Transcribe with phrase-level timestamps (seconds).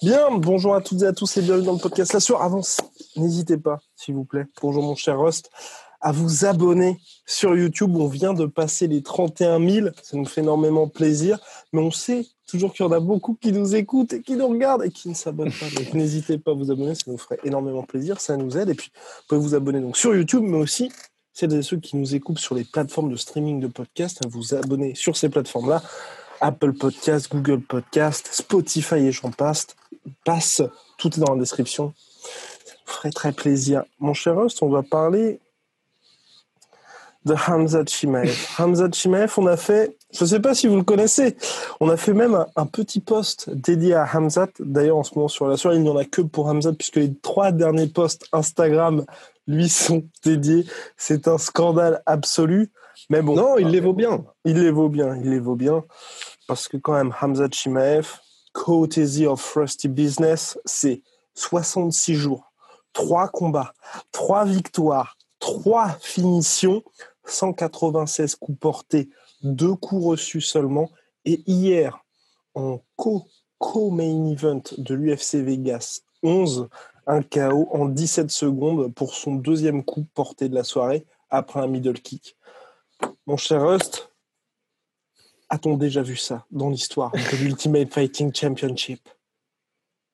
[0.00, 2.40] Bien, bonjour à toutes et à tous et bienvenue dans le podcast La.
[2.40, 2.80] Avance,
[3.16, 4.46] n'hésitez pas, s'il vous plaît.
[4.62, 5.50] Bonjour mon cher Rust,
[6.04, 7.96] à vous abonner sur YouTube.
[7.96, 11.38] On vient de passer les 31 000, ça nous fait énormément plaisir.
[11.72, 14.46] Mais on sait toujours qu'il y en a beaucoup qui nous écoutent et qui nous
[14.46, 15.66] regardent et qui ne s'abonnent pas.
[15.74, 18.68] Donc n'hésitez pas à vous abonner, ça nous ferait énormément plaisir, ça nous aide.
[18.68, 20.92] Et puis, vous pouvez vous abonner donc sur YouTube, mais aussi
[21.32, 24.54] celles et ceux qui nous écoutent sur les plateformes de streaming de podcasts, à vous
[24.54, 25.82] abonner sur ces plateformes-là.
[26.42, 29.68] Apple Podcast, Google Podcast, Spotify et j'en passe.
[30.26, 30.60] Passe,
[30.98, 31.94] tout est dans la description.
[32.84, 33.84] Ferait très plaisir.
[33.98, 35.40] Mon cher Host, on va parler
[37.24, 38.34] de Hamza Chimaev.
[38.58, 41.36] Hamza Chimaev, on a fait, je ne sais pas si vous le connaissez,
[41.80, 44.48] on a fait même un, un petit post dédié à Hamzat.
[44.60, 46.96] D'ailleurs, en ce moment sur la soirée, il n'y en a que pour Hamzat, puisque
[46.96, 49.04] les trois derniers posts Instagram
[49.46, 50.66] lui sont dédiés.
[50.96, 52.70] C'est un scandale absolu.
[53.10, 53.34] Mais bon.
[53.34, 54.24] Non, il les vaut bien.
[54.44, 55.84] Il les vaut bien, il les vaut bien.
[56.46, 58.06] Parce que quand même, Hamza Chimaev,
[58.52, 61.02] Courtesy of Rusty Business, c'est
[61.34, 62.52] 66 jours,
[62.92, 63.72] 3 combats,
[64.12, 66.82] 3 victoires, 3 finitions,
[67.26, 69.08] 196 coups portés,
[69.42, 70.90] 2 coups reçus seulement.
[71.24, 72.04] Et hier,
[72.54, 73.26] en co-
[73.58, 76.68] co-main event de l'UFC Vegas 11,
[77.06, 81.66] un KO en 17 secondes pour son deuxième coup porté de la soirée après un
[81.66, 82.36] middle kick.
[83.26, 84.10] Mon cher Rust,
[85.48, 89.08] a-t-on déjà vu ça dans l'histoire de l'Ultimate Fighting Championship?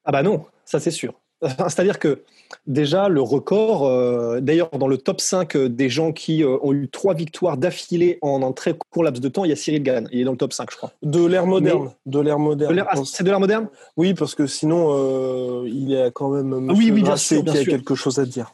[0.05, 1.15] Ah bah non, ça c'est sûr.
[1.69, 2.23] C'est-à-dire que
[2.67, 6.89] déjà le record, euh, d'ailleurs dans le top 5 des gens qui euh, ont eu
[6.89, 10.09] trois victoires d'affilée en un très court laps de temps, il y a Cyril Gann.
[10.13, 10.93] Il est dans le top 5, je crois.
[11.03, 11.91] De l'ère moderne.
[12.07, 12.85] De l'ère De moderne.
[12.89, 13.69] ah, c'est de l'ère moderne?
[13.97, 17.43] Oui, parce que sinon, euh, il y a quand même Ah oui, oui, bien sûr,
[17.43, 18.53] bien qui a quelque chose à dire.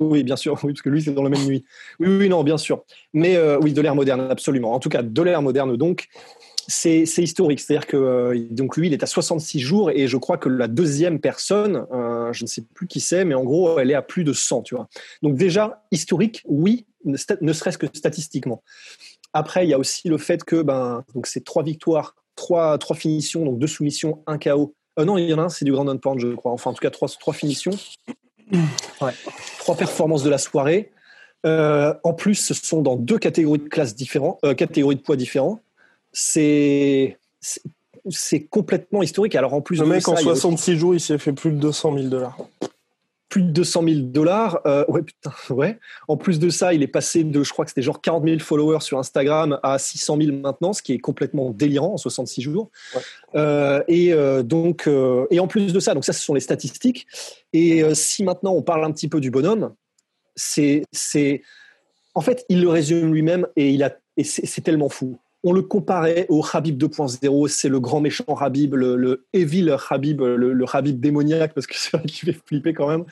[0.00, 1.64] Oui, bien sûr, oui, parce que lui, c'est dans la même nuit.
[2.00, 2.82] Oui, oui, non, bien sûr.
[3.12, 4.72] Mais euh, oui, de l'ère moderne, absolument.
[4.72, 6.08] En tout cas, de l'ère moderne, donc,
[6.70, 7.60] c'est historique.
[7.60, 10.68] C'est-à-dire que euh, donc lui, il est à 66 jours et je crois que la
[10.68, 14.02] deuxième personne, euh, je ne sais plus qui c'est, mais en gros, elle est à
[14.02, 14.88] plus de 100, tu vois.
[15.22, 18.62] Donc déjà, historique, oui, ne serait-ce que statistiquement.
[19.32, 22.96] Après, il y a aussi le fait que ben, donc c'est trois victoires, trois, trois
[22.96, 24.74] finitions, donc deux soumissions, un KO.
[24.98, 26.52] Euh, non, il y en a un, c'est du Grand and Pound, je crois.
[26.52, 27.72] Enfin, en tout cas, trois, trois finitions.
[29.00, 29.12] Ouais.
[29.60, 30.90] Trois performances de la soirée.
[31.44, 35.60] En plus, ce sont dans deux catégories de classes différentes, catégories de poids différents.
[36.12, 37.18] C'est
[38.08, 39.34] c'est- complètement historique.
[39.34, 41.18] Alors en plus Le mec, ça, en il y a aussi 66 jours, il s'est
[41.18, 42.38] fait plus de 200 000 dollars.
[43.28, 44.60] plus de 200 000 dollars.
[44.66, 45.78] Euh, ouais, putain, ouais.
[46.08, 48.38] En plus de ça, il est passé de, je crois que c'était genre 40 000
[48.40, 52.70] followers sur Instagram à 600 000 maintenant, ce qui est complètement délirant en 66 jours.
[52.96, 53.02] Ouais.
[53.36, 56.40] Euh, et euh, donc, euh, et en plus de ça, donc ça, ce sont les
[56.40, 57.06] statistiques.
[57.52, 59.74] Et si maintenant on parle un petit peu du bonhomme,
[60.34, 61.42] c'est, c'est,
[62.14, 65.18] en fait, il le résume lui-même et il a, et c'est, c'est tellement fou.
[65.42, 70.52] On le comparait au Habib 2.0, c'est le grand méchant Habib, le, evil Habib, le,
[70.52, 73.04] le Habib démoniaque, parce que c'est vrai qu'il fait flipper quand même.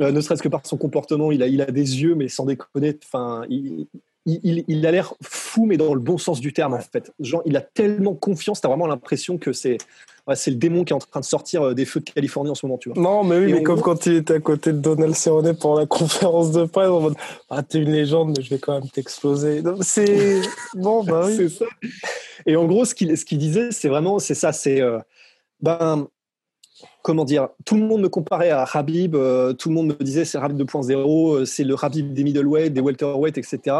[0.00, 2.44] Euh, ne serait-ce que par son comportement, il a, il a des yeux, mais sans
[2.44, 3.88] déconner, enfin, il,
[4.26, 7.12] il, a l'air fou, mais dans le bon sens du terme, en fait.
[7.18, 9.78] Genre, il a tellement confiance, t'as vraiment l'impression que c'est,
[10.28, 12.50] ouais, c'est le démon qui est en train de sortir euh, des feux de Californie
[12.50, 13.02] en ce moment, tu vois.
[13.02, 15.76] Non, mais oui, Et mais comme quand il était à côté de Donald Cerrone pour
[15.78, 17.16] la conférence de presse, en mode
[17.50, 19.62] Ah, t'es une légende, mais je vais quand même t'exploser.
[19.80, 20.42] C'est.
[20.74, 21.34] Bon, bah oui.
[21.36, 21.64] C'est ça.
[22.46, 24.98] Et en gros, ce qu'il ce qu'il disait, c'est vraiment, c'est ça, c'est, euh,
[25.60, 26.06] ben,
[27.02, 30.24] comment dire, tout le monde me comparait à Habib, euh, tout le monde me disait
[30.24, 33.76] c'est Habib 2.0, euh, c'est le Habib des middleweight, des welterweight, etc.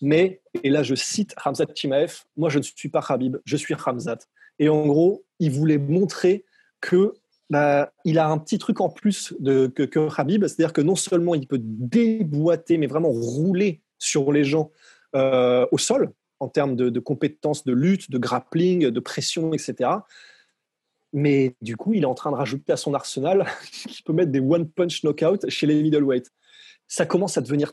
[0.00, 3.74] Mais, et là je cite Ramzat Chimaev, moi je ne suis pas Habib, je suis
[3.74, 4.18] Ramzat.
[4.58, 6.44] Et en gros, il voulait montrer
[6.80, 7.14] que
[7.50, 10.96] bah, il a un petit truc en plus de, que, que Habib, c'est-à-dire que non
[10.96, 14.70] seulement il peut déboîter, mais vraiment rouler sur les gens
[15.16, 19.90] euh, au sol, en termes de, compétences de lutte, de grappling, de pression, etc.
[21.12, 24.30] Mais du coup, il est en train de rajouter à son arsenal qu'il peut mettre
[24.30, 26.30] des one-punch knockout chez les middleweight.
[26.86, 27.72] Ça commence à devenir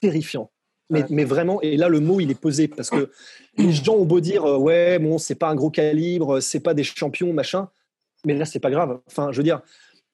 [0.00, 0.50] terrifiant.
[0.90, 3.10] Mais, vraiment, et là le mot il est posé parce que
[3.56, 6.74] les gens ont beau dire euh, ouais bon c'est pas un gros calibre, c'est pas
[6.74, 7.68] des champions machin,
[8.24, 9.00] mais là c'est pas grave.
[9.06, 9.60] Enfin je veux dire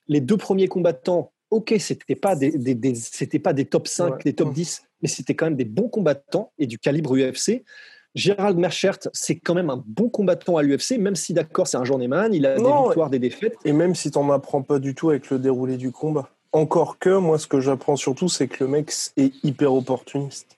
[0.08, 2.52] Les deux premiers combattants, ok, c'était pas des,
[2.94, 6.52] c'était pas des top 5, des top 10, mais c'était quand même des bons combattants
[6.58, 7.64] et du calibre UFC.
[8.17, 11.84] Gérald Merchert, c'est quand même un bon combattant à l'UFC, même si d'accord, c'est un
[11.84, 13.58] journeyman, il a des victoires, des défaites.
[13.67, 16.31] Et même si tu n'en apprends pas du tout avec le déroulé du combat.
[16.52, 20.55] Encore que, moi, ce que j'apprends surtout, c'est que le mec est hyper opportuniste.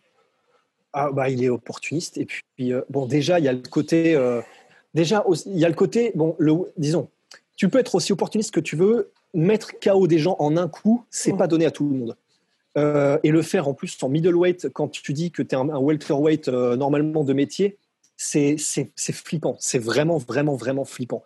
[1.00, 2.18] Ah, bah, il est opportuniste.
[2.18, 4.16] Et puis, euh, bon, déjà, il y a le côté.
[4.16, 4.40] Euh,
[4.94, 6.10] déjà, il y a le côté.
[6.16, 7.08] Bon, le, disons,
[7.54, 9.12] tu peux être aussi opportuniste que tu veux.
[9.32, 12.16] Mettre KO des gens en un coup, c'est pas donné à tout le monde.
[12.76, 15.78] Euh, et le faire en plus en middleweight, quand tu dis que tu es un,
[15.78, 17.76] welterweight normalement de métier,
[18.16, 18.56] c'est
[19.12, 19.56] flippant.
[19.60, 21.22] C'est vraiment, vraiment, vraiment flippant.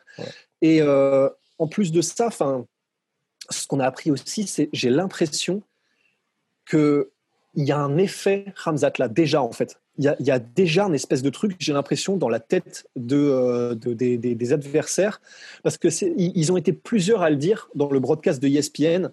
[0.61, 5.63] Et en plus de ça, ce qu'on a appris aussi, c'est j'ai l'impression
[7.55, 9.79] qu'il y a un effet Ramzat là, déjà en fait.
[9.99, 13.75] Il y, a, déjà une espèce de truc, j'ai l'impression, dans la tête de, euh,
[13.75, 15.21] des, adversaires,
[15.63, 19.11] parce que ils ont été plusieurs à le dire dans le broadcast de ESPN.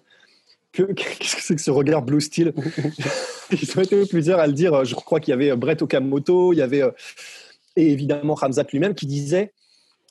[0.72, 2.54] Que, qu'est-ce que c'est que ce regard blue steel
[3.52, 4.84] Ils ont été plusieurs à le dire.
[4.86, 6.92] Je crois qu'il y avait Brett Okamoto, il y avait euh,
[7.76, 9.52] et évidemment Ramzat lui-même qui disait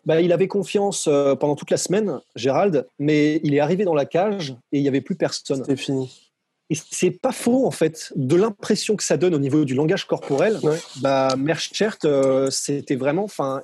[0.05, 3.93] bah, il avait confiance euh, pendant toute la semaine, Gérald, mais il est arrivé dans
[3.93, 5.63] la cage et il n'y avait plus personne.
[5.65, 6.28] C'est fini.
[6.69, 10.05] Et c'est pas faux, en fait, de l'impression que ça donne au niveau du langage
[10.05, 10.59] corporel.
[11.01, 13.23] Bah, Merchert, euh, c'était vraiment.
[13.23, 13.63] Enfin,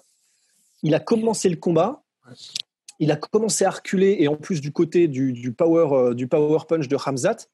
[0.82, 2.02] il a commencé le combat,
[3.00, 6.60] il a commencé à reculer, et en plus du côté du, power, euh, du power
[6.68, 7.48] punch de Hamzat,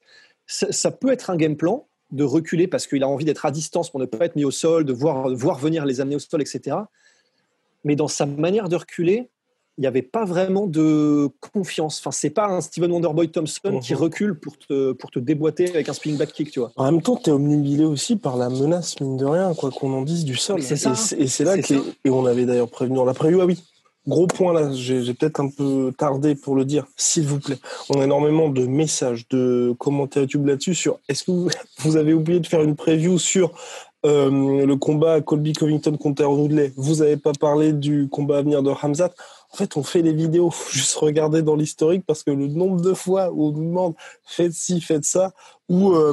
[0.46, 3.90] ça, peut être un game plan de reculer parce qu'il a envie d'être à distance
[3.90, 6.18] pour ne pas être mis au sol, de voir, de voir venir les amener au
[6.18, 6.76] sol, etc
[7.84, 9.28] mais dans sa manière de reculer,
[9.78, 12.00] il n'y avait pas vraiment de confiance.
[12.00, 14.00] Enfin, c'est pas un Steven Wonderboy Thompson qui mhm.
[14.00, 16.72] recule pour te, pour te déboîter avec un spinning back kick, tu vois.
[16.76, 19.92] En même temps, tu es omnubilé aussi par la menace, mine de rien, quoi qu'on
[19.94, 20.62] en dise, du sol.
[20.62, 20.92] Ça.
[21.16, 21.74] Et c'est là que,
[22.04, 23.62] et on avait d'ailleurs prévenu, on l'a prévu, ah oui.
[24.06, 27.58] Gros point là, j'ai peut-être un peu tardé pour le dire, s'il vous plaît.
[27.88, 31.30] On a énormément de messages, de commentaires YouTube là-dessus sur est-ce que
[31.78, 33.52] vous avez oublié de faire une preview sur
[34.04, 36.72] euh, le combat Colby Covington contre Woodley?
[36.76, 39.12] Vous n'avez pas parlé du combat à venir de Hamzat?
[39.52, 42.80] En fait, on fait les vidéos, faut juste regarder dans l'historique parce que le nombre
[42.80, 43.94] de fois où on nous demande
[44.24, 45.32] faites ci, faites ça,
[45.68, 46.12] ou euh,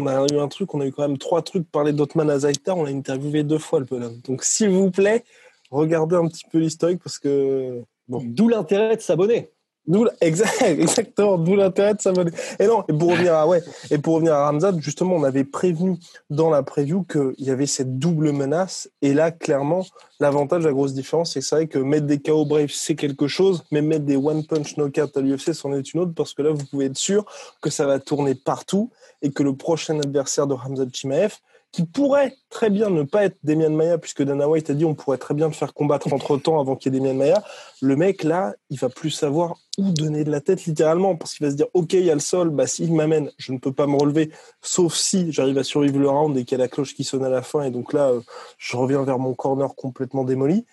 [0.00, 2.74] on a eu un truc, on a eu quand même trois trucs parler d'Otman Azaita,
[2.74, 4.20] on l'a interviewé deux fois le bonhomme.
[4.24, 5.24] Donc s'il vous plaît,
[5.70, 8.20] regardez un petit peu l'historique parce que bon.
[8.22, 9.50] D'où l'intérêt de s'abonner.
[9.86, 12.30] D'où exactement, d'où l'intérêt de s'abonner.
[12.58, 15.44] Et non, et pour revenir à ouais, et pour revenir à Ramzad, justement, on avait
[15.44, 15.98] prévenu
[16.30, 18.88] dans la preview qu'il y avait cette double menace.
[19.02, 19.84] Et là, clairement,
[20.20, 23.28] l'avantage, la grosse différence, c'est que c'est vrai que mettre des KO Brave, c'est quelque
[23.28, 26.40] chose, mais mettre des one punch knockout à l'UFC, c'en est une autre, parce que
[26.40, 27.26] là, vous pouvez être sûr
[27.60, 28.90] que ça va tourner partout
[29.20, 31.34] et que le prochain adversaire de Ramzad Chimaev,
[31.74, 34.94] qui pourrait très bien ne pas être Demian Maya, puisque Dana White a dit on
[34.94, 37.42] pourrait très bien le faire combattre entre temps avant qu'il y ait Demian Maya.
[37.82, 41.44] Le mec, là, il va plus savoir où donner de la tête, littéralement, parce qu'il
[41.44, 43.72] va se dire ok, il y a le sol, bah, s'il m'amène, je ne peux
[43.72, 44.30] pas me relever,
[44.62, 47.24] sauf si j'arrive à survivre le round et qu'il y a la cloche qui sonne
[47.24, 48.20] à la fin, et donc là, euh,
[48.56, 50.66] je reviens vers mon corner complètement démoli,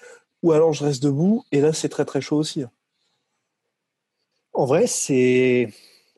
[0.44, 2.64] ou alors je reste debout, et là, c'est très très chaud aussi.
[4.54, 5.70] En vrai, c'est.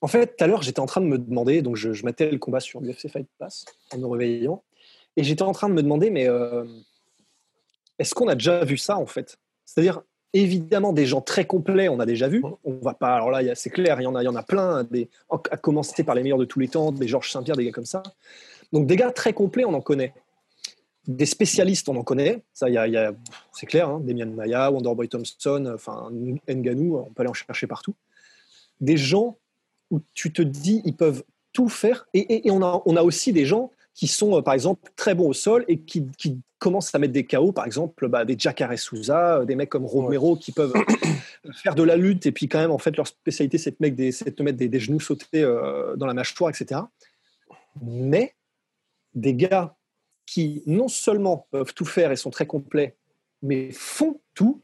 [0.01, 2.37] En fait, tout à l'heure, j'étais en train de me demander, donc je, je le
[2.37, 3.63] combat sur l'UFC Fight Pass
[3.93, 4.61] en me réveillant.
[5.15, 6.65] Et j'étais en train de me demander, mais euh,
[7.99, 9.37] est-ce qu'on a déjà vu ça en fait?
[9.65, 10.01] C'est-à-dire,
[10.33, 12.43] évidemment, des gens très complets, on a déjà vu.
[12.63, 13.15] On va pas.
[13.15, 14.83] Alors là, c'est clair, il y en a, il y en a plein.
[14.83, 17.71] Des, à commencer par les meilleurs de tous les temps, des Georges Saint-Pierre, des gars
[17.71, 18.01] comme ça.
[18.71, 20.13] Donc des gars très complets, on en connaît.
[21.07, 22.41] Des spécialistes, on en connaît.
[22.53, 23.13] Ça, il y a,
[23.51, 23.89] c'est clair.
[23.89, 26.09] Hein, Demian Maya, Wonderboy Thompson, enfin
[26.49, 27.93] Nganou, on peut aller en chercher partout.
[28.81, 29.37] Des gens
[29.91, 32.07] où tu te dis, ils peuvent tout faire.
[32.15, 35.15] Et, et, on, a, on a aussi des gens qui sont, euh, par exemple, très
[35.15, 36.07] bons au sol et qui,
[36.59, 39.85] commencent à mettre des KO, par exemple, bah, des Jacare Souza, euh, des mecs comme
[39.85, 40.73] Romero qui peuvent
[41.61, 43.97] faire de la lutte et puis quand même, en fait, leur spécialité, c'est de, mettre
[43.97, 46.79] des, de mettre des, genoux sautés euh, dans la mâchoire, etc.
[47.81, 48.33] Mais
[49.13, 49.75] des gars
[50.25, 52.95] qui non seulement peuvent tout faire et sont très complets,
[53.41, 54.61] mais font tout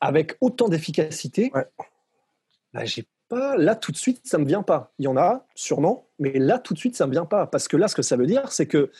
[0.00, 4.92] avec autant d'efficacité, bah, j'ai pas, là tout de suite, ça me vient pas.
[4.98, 7.46] Il y en a sûrement, mais là tout de suite, ça me vient pas.
[7.46, 8.90] Parce que là, ce que ça veut dire, c'est que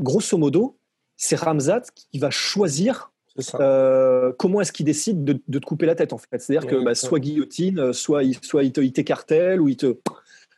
[0.00, 0.76] grosso modo,
[1.16, 3.12] c'est Ramzat qui va choisir
[3.60, 6.38] euh, comment est-ce qu'il décide de, te couper la tête en fait.
[6.38, 9.98] C'est-à-dire que bah, soit guillotine, soit, soit il, te, il t'écartèle ou il te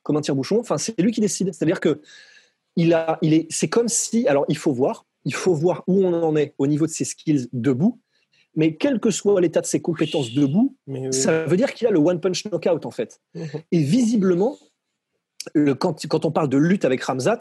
[0.02, 0.58] comme un tire-bouchon.
[0.58, 1.52] Enfin, c'est lui qui décide.
[1.52, 2.00] C'est-à-dire que
[2.76, 6.04] il a, il est, c'est comme si, alors il faut voir, il faut voir où
[6.04, 8.00] on en est au niveau de ses skills debout
[8.56, 10.76] mais quel que soit l'état de ses compétences debout,
[11.10, 13.20] ça veut dire qu'il a le one punch knockout en fait.
[13.72, 14.56] Et visiblement,
[15.52, 17.40] le, quand, quand, on parle de lutte avec Ramzat,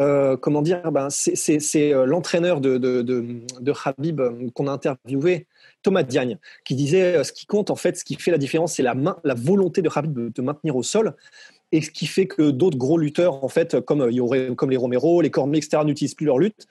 [0.00, 5.46] euh, comment dire, ben c'est euh, l'entraîneur de, de, de, Habib euh, qu'on a interviewé
[5.82, 8.82] Thomas Diagne, qui disait ce qui compte en fait, ce qui fait la différence, c'est
[8.82, 11.14] la, main, la volonté de Khabib de te maintenir au sol.
[11.70, 14.10] Et ce qui fait que d'autres gros lutteurs, en fait, comme,
[14.56, 16.66] comme les Romero, les Cormier, etc., n'utilisent plus leur lutte.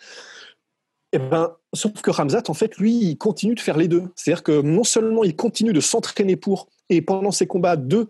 [1.13, 4.03] Eh ben, sauf que Ramzat, en fait, lui, il continue de faire les deux.
[4.15, 8.10] C'est-à-dire que non seulement il continue de s'entraîner pour, et pendant ses combats, de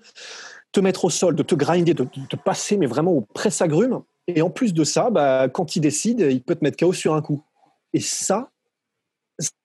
[0.71, 4.01] te mettre au sol, de te grinder, de, te passer, mais vraiment au presse-agrumes.
[4.27, 7.13] Et en plus de ça, bah, quand il décide, il peut te mettre KO sur
[7.13, 7.43] un coup.
[7.93, 8.50] Et ça,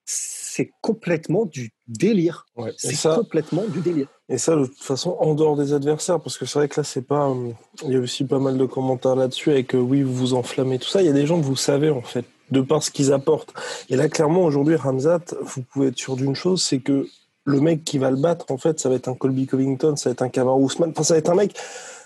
[0.05, 2.45] c'est complètement du délire.
[2.77, 4.07] c'est complètement du délire.
[4.29, 6.83] Et ça, de toute façon, en dehors des adversaires, parce que c'est vrai que là,
[6.83, 7.29] c'est pas.
[7.29, 7.51] Euh,
[7.83, 10.87] il y a aussi pas mal de commentaires là-dessus avec oui, vous vous enflammez, tout
[10.87, 11.01] ça.
[11.01, 13.53] Il y a des gens que vous savez, en fait de par ce qu'ils apportent.
[13.89, 17.07] Et là, clairement, aujourd'hui, Ramzat, vous pouvez être sûr d'une chose, c'est que
[17.45, 20.09] le mec qui va le battre, en fait, ça va être un Colby Covington, ça
[20.09, 21.53] va être un Kamaru Usman, enfin, ça va être un mec,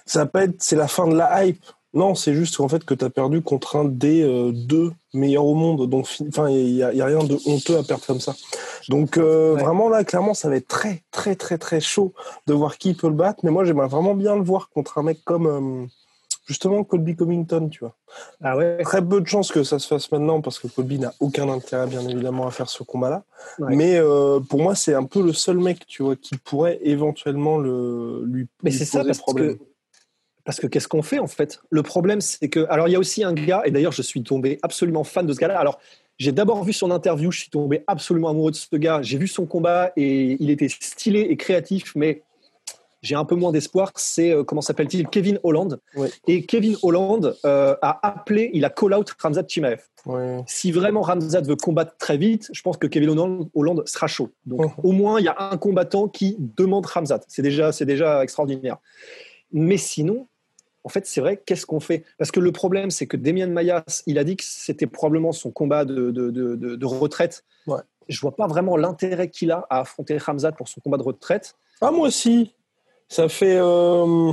[0.06, 1.64] ça va pas être, c'est la fin de la hype.
[1.94, 5.46] Non, c'est juste en fait que tu as perdu contre un des euh, deux meilleurs
[5.46, 5.90] au monde.
[5.90, 8.36] Donc, enfin, il n'y a, rien de honteux à perdre comme ça.
[8.90, 12.14] Donc, euh, vraiment, là, clairement, ça va être très, très, très, très chaud
[12.46, 13.40] de voir qui peut le battre.
[13.44, 15.88] Mais moi, j'aimerais vraiment bien le voir contre un mec comme, euh,
[16.48, 17.96] justement Colby Covington, tu vois.
[18.42, 18.82] Ah ouais.
[18.84, 21.88] Très peu de chances que ça se fasse maintenant parce que Colby n'a aucun intérêt,
[21.88, 23.24] bien évidemment, à faire ce combat-là.
[23.60, 27.58] Mais euh, pour moi, c'est un peu le seul mec, tu vois, qui pourrait éventuellement
[27.58, 29.58] le, lui, Mais c'est ça, parce problème.
[29.58, 29.64] Que,
[30.46, 31.60] parce que qu'est-ce qu'on fait, en fait?
[31.70, 32.66] Le problème, c'est que.
[32.70, 35.34] Alors, il y a aussi un gars, et d'ailleurs, je suis tombé absolument fan de
[35.34, 35.60] ce gars-là.
[35.60, 35.80] Alors,
[36.18, 39.02] j'ai d'abord vu son interview, je suis tombé absolument amoureux de ce gars.
[39.04, 42.24] J'ai vu son combat et il était stylé et créatif, mais
[43.02, 45.80] j'ai un peu moins d'espoir, c'est euh, comment s'appelle-t-il Kevin Holland.
[46.28, 49.82] Et Kevin Holland euh, a appelé, il a call out Ramzat Chimaev.
[50.46, 53.10] Si vraiment Ramzat veut combattre très vite, je pense que Kevin
[53.54, 54.32] Holland, sera chaud.
[54.46, 54.90] Donc oh.
[54.90, 57.22] au moins il y a un combattant qui demande Ramzat.
[57.28, 58.78] C'est déjà, c'est déjà extraordinaire.
[59.52, 60.28] Mais sinon,
[60.84, 62.06] en fait, c'est vrai, qu'est-ce qu'on fait?
[62.18, 65.52] Parce que le problème, c'est que Demian Mayas, il a dit que c'était probablement son
[65.52, 67.44] combat de, de, de, de retraite.
[67.68, 67.82] Ouais.
[68.08, 71.56] Je vois pas vraiment l'intérêt qu'il a à affronter Ramzat pour son combat de retraite.
[71.82, 72.54] Ah, moi aussi
[73.10, 74.32] ça fait euh,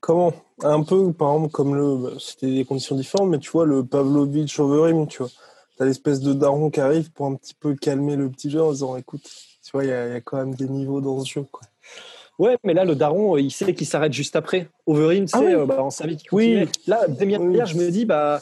[0.00, 0.32] comment?
[0.62, 2.18] Un peu, par exemple, comme le.
[2.18, 5.30] C'était des conditions différentes, mais tu vois, le Pavlovich Overeem, tu vois.
[5.76, 8.72] T'as l'espèce de daron qui arrive pour un petit peu calmer le petit jeu en
[8.72, 9.22] disant écoute,
[9.64, 11.62] tu vois, il y, a quand même des niveaux dans ce jeu, quoi.
[12.38, 14.68] Ouais, mais là, le daron, il sait qu'il s'arrête juste après.
[14.86, 16.68] Overeem, tu ah euh, bah, on savait qu'il Oui.
[16.86, 18.40] Là, Damien je me dis, bah,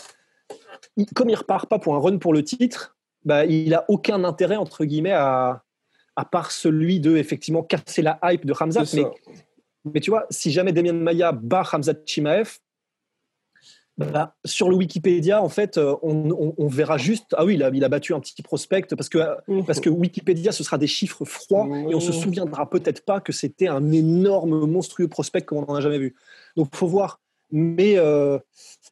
[1.15, 4.57] comme il repart pas pour un run pour le titre, bah, il a aucun intérêt,
[4.57, 5.63] entre guillemets, à,
[6.17, 8.85] à part celui de effectivement casser la hype de Hamzat.
[9.85, 12.59] Mais, tu vois, si jamais Damien Maya bat Hamzat Chimaev,
[13.97, 17.35] bah, sur le Wikipédia, en fait, euh, on, verra juste.
[17.37, 19.65] Ah oui, il a, il a, battu un petit prospect parce que, mmh.
[19.65, 22.15] parce que Wikipédia, ce sera des chiffres froids et on se mmh.
[22.15, 26.17] souviendra peut-être pas que c'était un énorme, monstrueux prospect comme on n'en a jamais vu.
[26.57, 27.21] Donc, il faut voir.
[27.53, 28.39] Mais, euh,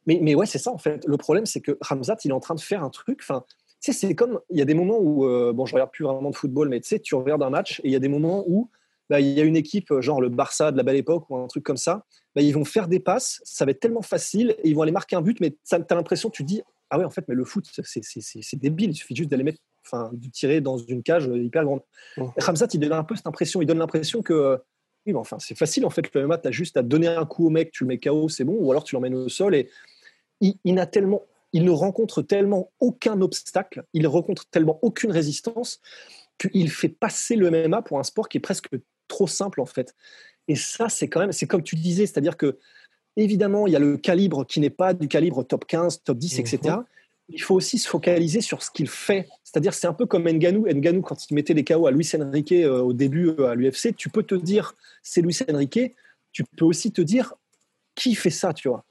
[0.07, 1.07] mais, mais ouais, c'est ça en fait.
[1.07, 3.21] Le problème, c'est que Ramzat, il est en train de faire un truc.
[3.23, 3.45] Enfin,
[3.81, 6.31] sais, c'est comme, il y a des moments où, euh, bon, je regarde plus vraiment
[6.31, 8.45] de football, mais tu sais, tu regardes un match et il y a des moments
[8.47, 8.71] où
[9.09, 11.47] bah, il y a une équipe, genre le Barça de la belle époque ou un
[11.47, 12.05] truc comme ça,
[12.35, 14.93] bah, ils vont faire des passes, ça va être tellement facile et ils vont aller
[14.93, 17.45] marquer un but, mais tu as l'impression, tu dis, ah ouais, en fait, mais le
[17.45, 21.65] foot, c'est débile, il suffit juste d'aller mettre, enfin, de tirer dans une cage hyper
[21.65, 21.81] grande.
[22.17, 22.31] Oh.
[22.39, 24.59] Ramsat, il donne un peu cette impression, il donne l'impression que,
[25.07, 27.47] oui, enfin, c'est facile en fait, le MMA, tu as juste à donner un coup
[27.47, 29.71] au mec, tu le mets KO, c'est bon, ou alors tu l'emmènes au sol et
[30.41, 35.81] il, il n'a tellement il ne rencontre tellement aucun obstacle, il rencontre tellement aucune résistance
[36.39, 38.69] qu'il fait passer le MMA pour un sport qui est presque
[39.09, 39.95] trop simple en fait.
[40.47, 42.59] Et ça, c'est quand même, c'est comme tu disais, c'est-à-dire que
[43.17, 46.39] évidemment, il y a le calibre qui n'est pas du calibre top 15, top 10,
[46.39, 46.59] etc.
[46.65, 46.85] Mhm.
[47.31, 49.29] Il faut aussi se focaliser sur ce qu'il fait.
[49.45, 50.67] C'est-à-dire, c'est un peu comme Nganou.
[50.67, 53.95] Nganou, quand il mettait des KO à Luis Enrique euh, au début euh, à l'UFC,
[53.95, 55.95] tu peux te dire, c'est Luis Enrique.
[56.33, 57.35] Tu peux aussi te dire,
[57.95, 58.85] qui fait ça, tu vois?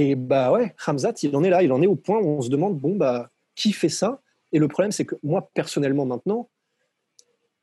[0.00, 2.40] Et bah ouais, Hamzat, il en est là, il en est au point où on
[2.40, 4.20] se demande, bon, bah, qui fait ça?
[4.52, 6.48] Et le problème, c'est que moi, personnellement, maintenant,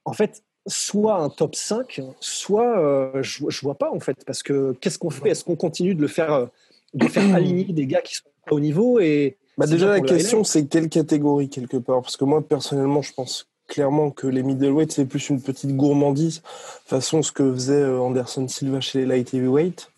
[0.03, 4.43] en fait, soit un top 5, soit euh, je, je vois pas, en fait, parce
[4.43, 5.29] que qu'est-ce qu'on fait?
[5.29, 6.45] Est-ce qu'on continue de le faire, euh,
[6.93, 10.43] de faire aligner des gars qui sont pas au niveau et bah déjà, la question,
[10.43, 12.01] c'est quelle catégorie, quelque part?
[12.01, 16.41] Parce que moi, personnellement, je pense clairement que les middleweight, c'est plus une petite gourmandise,
[16.85, 19.89] façon ce que faisait euh, Anderson Silva chez les light heavyweight.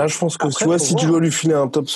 [0.00, 1.86] Là, je pense que tu vois, si tu dois lui filer un top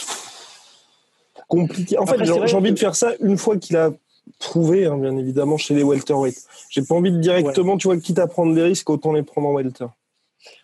[1.49, 1.97] compliqué.
[1.97, 3.93] En fait, j'ai envie de faire ça une fois qu'il a
[4.39, 6.37] prouvé, hein, bien évidemment, chez les welterweight.
[6.69, 9.49] J'ai pas envie de directement, tu vois, quitte à prendre des risques, autant les prendre
[9.49, 9.87] en welter.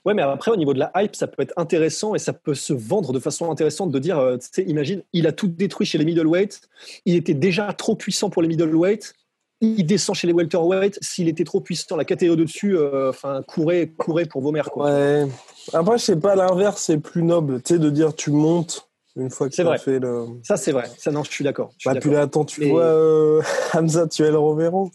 [0.05, 2.53] Ouais, mais après, au niveau de la hype, ça peut être intéressant et ça peut
[2.53, 5.87] se vendre de façon intéressante de dire, euh, tu sais, imagine, il a tout détruit
[5.87, 6.61] chez les middleweight,
[7.07, 9.15] il était déjà trop puissant pour les middleweight,
[9.61, 13.93] il descend chez les welterweight, s'il était trop puissant, la catégorie au-dessus, euh, enfin, courez,
[13.97, 14.87] courez pour vos mères, quoi.
[14.87, 15.27] Ouais.
[15.73, 19.29] Après, je sais pas, l'inverse, c'est plus noble, tu sais, de dire tu montes Une
[19.31, 20.27] fois que tu as fait le.
[20.43, 20.89] Ça, c'est vrai.
[20.97, 21.73] Ça, non, je suis d'accord.
[21.85, 23.43] Bah, puis là, attends, tu Et- vois euh,
[23.75, 24.91] Hamza Tuel Romero.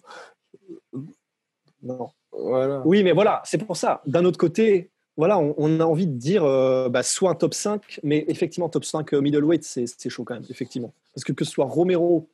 [1.84, 2.10] Non.
[2.32, 2.82] Voilà.
[2.86, 4.02] Oui, mais voilà, c'est pour ça.
[4.06, 7.54] D'un autre côté, voilà, on, on a envie de dire euh, bah, soit un top
[7.54, 10.94] 5, mais effectivement, top 5 euh, middleweight, c'est c'est chaud quand même, effectivement.
[11.14, 12.28] Parce que que ce soit Romero,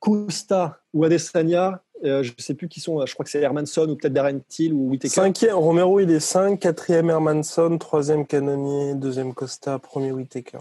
[0.00, 3.88] Costa ou Adesanya, euh, je ne sais plus qui sont, je crois que c'est Hermanson
[3.88, 5.14] ou peut-être Darren Till ou Whittaker.
[5.14, 10.58] Cinquième, Romero, il est 5, quatrième Hermanson, troisième Canonier, deuxième Costa, premier Whitaker.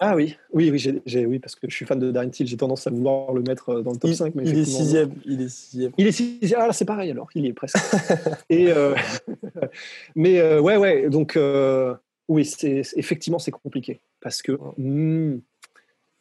[0.00, 2.46] Ah oui, oui, oui, j'ai- j'ai- oui, parce que je suis fan de Darren Till,
[2.48, 4.34] j'ai tendance à vouloir le mettre euh, dans le top Il, 5.
[4.34, 5.92] Mais il est sixième, il est sixième.
[5.96, 6.60] Il est sixième.
[6.60, 7.28] Ah là, c'est pareil alors.
[7.36, 7.76] Il y est presque.
[8.50, 8.94] Et euh,
[10.16, 11.08] mais euh, ouais, ouais.
[11.10, 11.94] Donc euh,
[12.28, 12.50] oui,
[12.96, 15.38] effectivement c'est compliqué parce que hmm,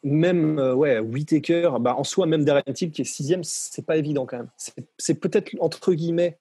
[0.03, 3.97] même euh, ouais, Whitaker, bah en soi même Darren Till qui est sixième, c'est pas
[3.97, 4.49] évident quand même.
[4.97, 6.37] C'est- peut-être entre guillemets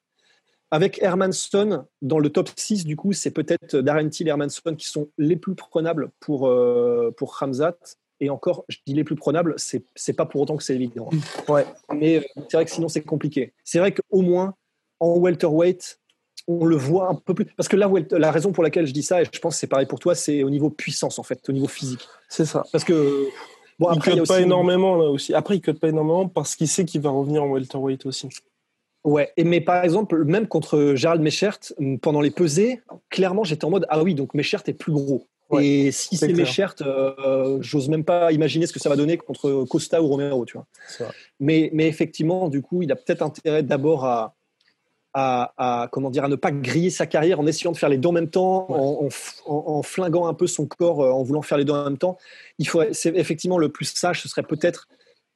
[0.71, 4.87] avec Hermanson dans le top 6 du coup, c'est peut-être Darren Till et Hermanson qui
[4.87, 7.77] sont les plus prenables pour euh, pour Ramzat.
[8.19, 11.09] Et encore, je dis les plus prenables, c'est c'est pas pour autant que c'est évident.
[11.49, 11.65] Ouais.
[11.93, 13.53] Mais euh, c'est vrai que sinon, c'est compliqué.
[13.63, 14.55] C'est vrai qu'au moins,
[14.99, 15.99] en welterweight,
[16.47, 17.45] on le voit un peu plus.
[17.57, 19.67] Parce que là, la raison pour laquelle je dis ça, et je pense que c'est
[19.67, 22.07] pareil pour toi, c'est au niveau puissance, en fait, au niveau physique.
[22.29, 22.63] C'est ça.
[22.71, 23.27] Parce que.
[23.83, 25.33] Bon, après, il cut pas énormément là aussi.
[25.33, 28.29] Après, il cut pas énormément parce qu'il sait qu'il va revenir en welterweight aussi.
[29.03, 31.59] Ouais, et mais par exemple, même contre Gérald Mechert,
[32.01, 35.27] pendant les pesées, clairement, j'étais en mode Ah oui, donc Mechert est plus gros.
[35.49, 36.31] Ouais, et si c'est.
[36.31, 40.45] Mechert, euh, j'ose même pas imaginer ce que ça va donner contre Costa ou Romero,
[40.45, 40.65] tu vois.
[41.41, 44.35] Mais, mais effectivement, du coup, il a peut-être intérêt d'abord à,
[45.13, 47.97] à, à- comment dire, à ne pas griller sa carrière en essayant de faire les
[47.97, 51.11] deux en même temps, en, en f- en- en flinguant un peu son corps, euh,
[51.11, 52.17] en voulant faire les deux en même temps.
[52.59, 54.87] Il c'est effectivement le plus sage, ce serait peut-être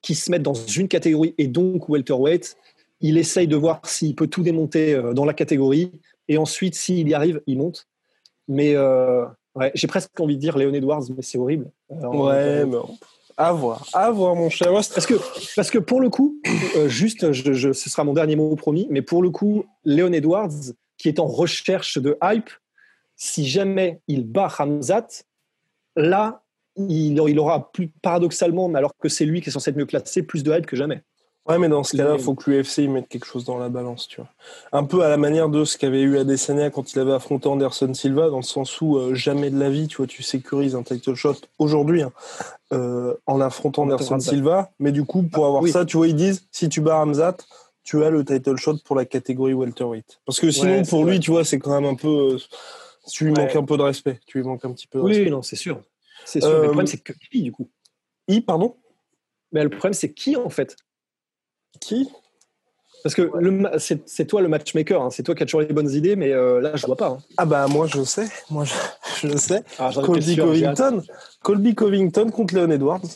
[0.01, 2.57] qu'il se mette dans une catégorie et donc welterweight.
[3.01, 5.91] Il essaye de voir s'il peut tout démonter euh, dans la catégorie
[6.27, 7.87] et ensuite, s'il y arrive, il monte.
[8.47, 11.69] Mais euh, ouais, j'ai presque envie de dire Léon Edwards, mais c'est horrible.
[11.89, 12.77] Ouais, mais
[13.37, 13.85] à voir.
[13.93, 15.13] À voir, mon cher parce que,
[15.55, 16.37] parce que pour le coup,
[16.75, 20.11] euh, juste, je, je- ce sera mon dernier mot promis, mais pour le coup, Léon
[20.11, 22.49] Edwards, qui est en recherche de hype,
[23.15, 25.07] si jamais il bat Hamzat,
[25.95, 26.43] là,
[26.75, 29.85] il, il aura plus paradoxalement, mais alors que c'est lui qui est censé être mieux
[29.85, 31.01] classé, plus de hype que jamais.
[31.47, 34.07] Ouais, mais dans ce cas-là, Il- faut que l'UFC mette quelque chose dans la balance,
[34.09, 34.29] tu vois.
[34.73, 37.93] Un peu à la manière de ce qu'avait eu Adesanya quand il avait affronté Anderson
[37.93, 40.83] Silva, dans le sens où euh, jamais de la vie, tu vois, tu sécurises un
[40.83, 42.11] title shot aujourd'hui hein,
[42.73, 44.19] euh, en affrontant Ramzat.
[44.19, 44.71] Silva.
[44.79, 45.71] Mais du coup, pour avoir oui.
[45.71, 47.37] ça, tu vois, ils disent, si tu bats Ramzat,
[47.83, 50.19] tu as le title shot pour la catégorie welterweight.
[50.25, 51.19] Parce que sinon, Ouais, pour lui, vrai.
[51.19, 52.33] tu vois, c'est quand même un peu...
[52.35, 52.37] euh,
[53.09, 53.39] tu lui Ouais.
[53.43, 54.19] manques un peu de respect.
[54.25, 55.29] Tu lui manques un petit peu de Oui, respect.
[55.29, 55.81] non, c'est sûr.
[56.25, 56.49] C'est sûr.
[56.49, 57.69] Euh, mais le problème, c'est que qui, du coup?
[58.27, 58.75] I, pardon?
[59.53, 60.75] Mais le problème, c'est qui, en fait?
[61.79, 62.09] Qui?
[63.03, 63.31] Parce que
[64.05, 66.59] c'est toi le matchmaker, hein, c'est toi qui as toujours les bonnes idées, mais euh,
[66.59, 67.09] là, je vois pas.
[67.09, 67.17] hein.
[67.37, 68.73] Ah bah moi je sais, moi je,
[69.27, 69.63] je sais.
[69.77, 70.05] Ah, j'ai hâte.
[70.07, 71.03] Covington,
[71.47, 73.07] Colby Covington contre Leon Edwards.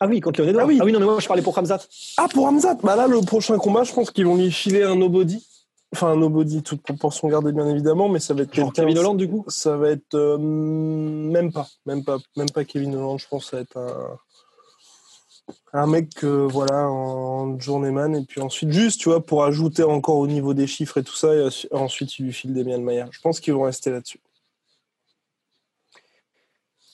[0.00, 0.64] Ah oui, contre Léon Edwards.
[0.80, 0.92] Ah oui.
[0.92, 1.80] non, mais moi, je parlais pour Hamzat.
[2.16, 4.96] Ah pour Hamzat, bah là le prochain combat, je pense qu'ils vont lui filer un
[4.96, 5.46] nobody.
[5.92, 8.70] Enfin un nobody, toute proportion gardée bien évidemment, mais ça va être quelqu'un.
[8.70, 9.44] Kevin Holland, du coup?
[9.48, 13.18] Ça va être euh, même pas, même pas, même pas Kevin Holland.
[13.18, 14.18] Je pense que ça va être un
[15.74, 20.16] un mec euh, voilà en journeyman et puis ensuite juste tu vois pour ajouter encore
[20.16, 23.04] au niveau des chiffres et tout ça et ensuite il lui file des Mayer.
[23.10, 24.20] Je pense qu'ils vont rester là-dessus.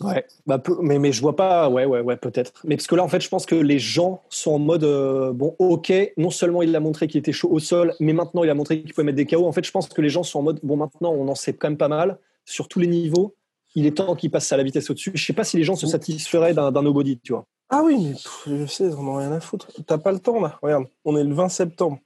[0.00, 2.52] Ouais, bah, mais, mais je vois pas, ouais, ouais, ouais, peut-être.
[2.64, 5.32] Mais parce que là, en fait, je pense que les gens sont en mode, euh,
[5.32, 8.50] bon, ok, non seulement il a montré qu'il était chaud au sol, mais maintenant il
[8.50, 9.44] a montré qu'il pouvait mettre des KO.
[9.44, 11.52] En fait, je pense que les gens sont en mode, bon, maintenant on en sait
[11.52, 13.34] quand même pas mal sur tous les niveaux.
[13.74, 15.10] Il est temps qu'il passe à la vitesse au-dessus.
[15.14, 17.46] Je sais pas si les gens se satisferaient d'un d'un nobody, tu vois.
[17.70, 18.14] Ah oui, mais
[18.46, 19.68] je sais, ils en ont rien à foutre.
[19.86, 20.58] T'as pas le temps là.
[20.62, 21.98] Regarde, on est le 20 septembre.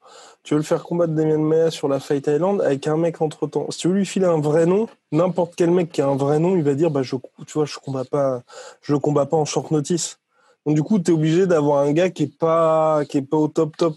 [0.42, 3.46] Tu veux le faire combattre Damien Maya sur la Fight Island avec un mec entre
[3.46, 3.70] temps.
[3.70, 6.40] Si tu veux lui filer un vrai nom, n'importe quel mec qui a un vrai
[6.40, 7.14] nom, il va dire bah je,
[7.46, 8.42] tu vois, je combats pas,
[8.80, 10.18] je combats pas en short notice.
[10.66, 13.46] Donc du coup, t'es obligé d'avoir un gars qui est pas, qui est pas au
[13.46, 13.94] top top.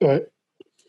[0.00, 0.28] Ouais.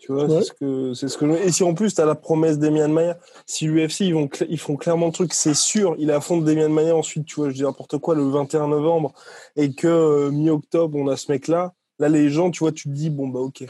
[0.05, 0.37] Tu vois, Ouais.
[0.39, 1.25] c'est ce que, c'est ce que.
[1.27, 4.45] je- Et si en plus t'as la promesse d'Emian Maya, si l'UFC ils vont, cl-
[4.49, 7.55] ils font clairement le truc, c'est sûr, il affronte Demian Maya ensuite, tu vois, je
[7.55, 9.13] dis n'importe quoi, le 21 novembre,
[9.55, 12.93] et que euh, mi-octobre on a ce mec-là, là les gens, tu vois, tu te
[12.93, 13.63] dis bon bah ok,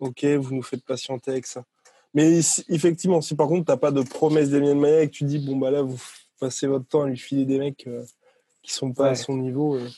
[0.00, 1.62] ok, vous nous faites patienter avec ça.
[2.12, 5.22] Mais si- effectivement, si par contre t'as pas de promesse d'Emian Maya et que tu
[5.24, 6.00] dis bon bah là vous
[6.40, 8.02] passez votre temps à lui filer des mecs euh,
[8.64, 9.76] qui sont pas à son niveau.
[9.76, 9.88] euh.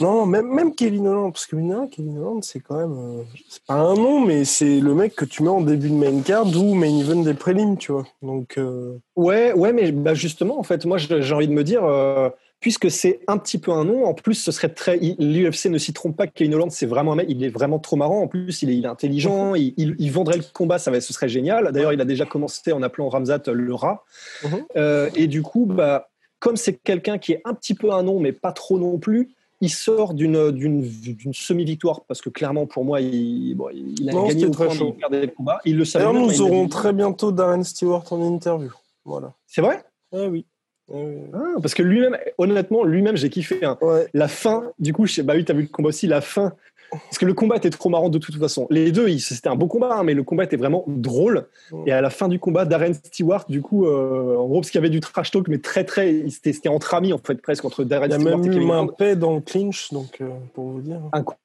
[0.00, 1.56] Non, même, même Kevin Holland, parce que
[1.88, 2.92] Kevin Holland, c'est quand même.
[2.92, 5.94] euh, c'est pas un nom, mais c'est le mec que tu mets en début de
[5.94, 8.06] main card ou main event des prélims, tu vois.
[8.22, 11.84] Donc, euh, Ouais, ouais, mais bah, justement, en fait, moi, j'ai envie de me dire,
[11.84, 12.30] euh,
[12.60, 14.98] puisque c'est un petit peu un nom, en plus, ce serait très.
[15.18, 17.96] L'UFC ne s'y trompe pas, Kevin Holland, c'est vraiment un mec, il est vraiment trop
[17.96, 18.22] marrant.
[18.22, 21.12] En plus, il est, il est intelligent, il, il, vendrait le combat, ça va, ce
[21.12, 21.72] serait génial.
[21.72, 24.04] D'ailleurs, il a déjà commencé en appelant Ramzat le rat.
[24.44, 25.10] Mhm.
[25.16, 26.08] Et du coup, bah,
[26.38, 29.34] comme c'est quelqu'un qui est un petit peu un nom, mais pas trop non plus,
[29.60, 30.84] il sort d'une, d'une,
[31.32, 33.56] semi-victoire parce que clairement pour moi il,
[33.98, 34.94] il a gagné au point, chaud.
[34.94, 35.60] il perdait le combat.
[35.64, 36.04] Il le savait.
[36.04, 38.72] D'ailleurs, nous aurons très bientôt Darren Stewart en interview.
[39.04, 39.34] Voilà.
[39.46, 39.84] C'est vrai?
[40.12, 40.46] Eh oui.
[40.90, 43.62] Ah, parce que lui-même, honnêtement, lui-même, j'ai kiffé.
[43.64, 43.78] Hein.
[44.14, 46.54] La fin, du coup, je sais, bah oui, t'as vu le combat aussi, la fin.
[46.90, 48.66] Parce que le combat était trop marrant de toute façon.
[48.70, 51.46] Les deux, c'était un beau combat, hein, mais le combat était vraiment drôle.
[51.86, 54.78] Et à la fin du combat, Darren Stewart, du coup, euh, en gros, parce qu'il
[54.78, 56.24] y avait du trash talk, mais très, très.
[56.30, 58.68] C'était entre amis, en fait, presque, entre Darren Stewart et Kevin Il y a même
[58.68, 61.00] eu un paix dans le clinch, donc, euh, pour vous dire.
[61.12, 61.38] Un quoi?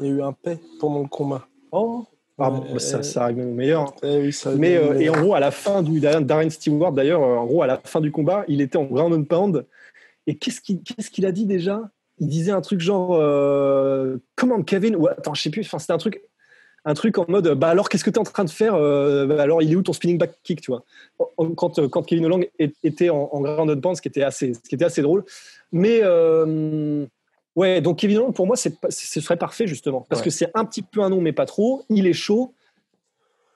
[0.00, 1.46] Il y a eu un paix pendant le combat.
[1.72, 2.04] Oh
[2.42, 3.94] ah, ça, ça, arrive même meilleur.
[4.02, 7.62] Eh mais euh, et en gros, à la fin du Darren Stewart, d'ailleurs, en gros,
[7.62, 9.66] à la fin du combat, il était en ground and pound.
[10.26, 11.82] Et qu'est-ce qu'il qu'est-ce qu'il a dit déjà?
[12.20, 15.62] Il disait un truc genre euh, comment Kevin ou attends, je sais plus.
[15.62, 16.22] Enfin, c'était un truc
[16.86, 19.26] un truc en mode bah alors qu'est-ce que tu es en train de faire euh,
[19.26, 20.82] bah, alors il est où ton spinning back kick tu vois?
[21.54, 24.60] Quand, quand Kevin Holland était en, en ground and pound ce qui était assez ce
[24.60, 25.24] qui était assez drôle
[25.72, 26.00] mais
[27.56, 30.82] Ouais, donc évidemment, pour moi, c'est, ce serait parfait justement, parce que c'est un petit
[30.82, 31.84] peu un nom, mais pas trop.
[31.90, 32.54] Il est chaud.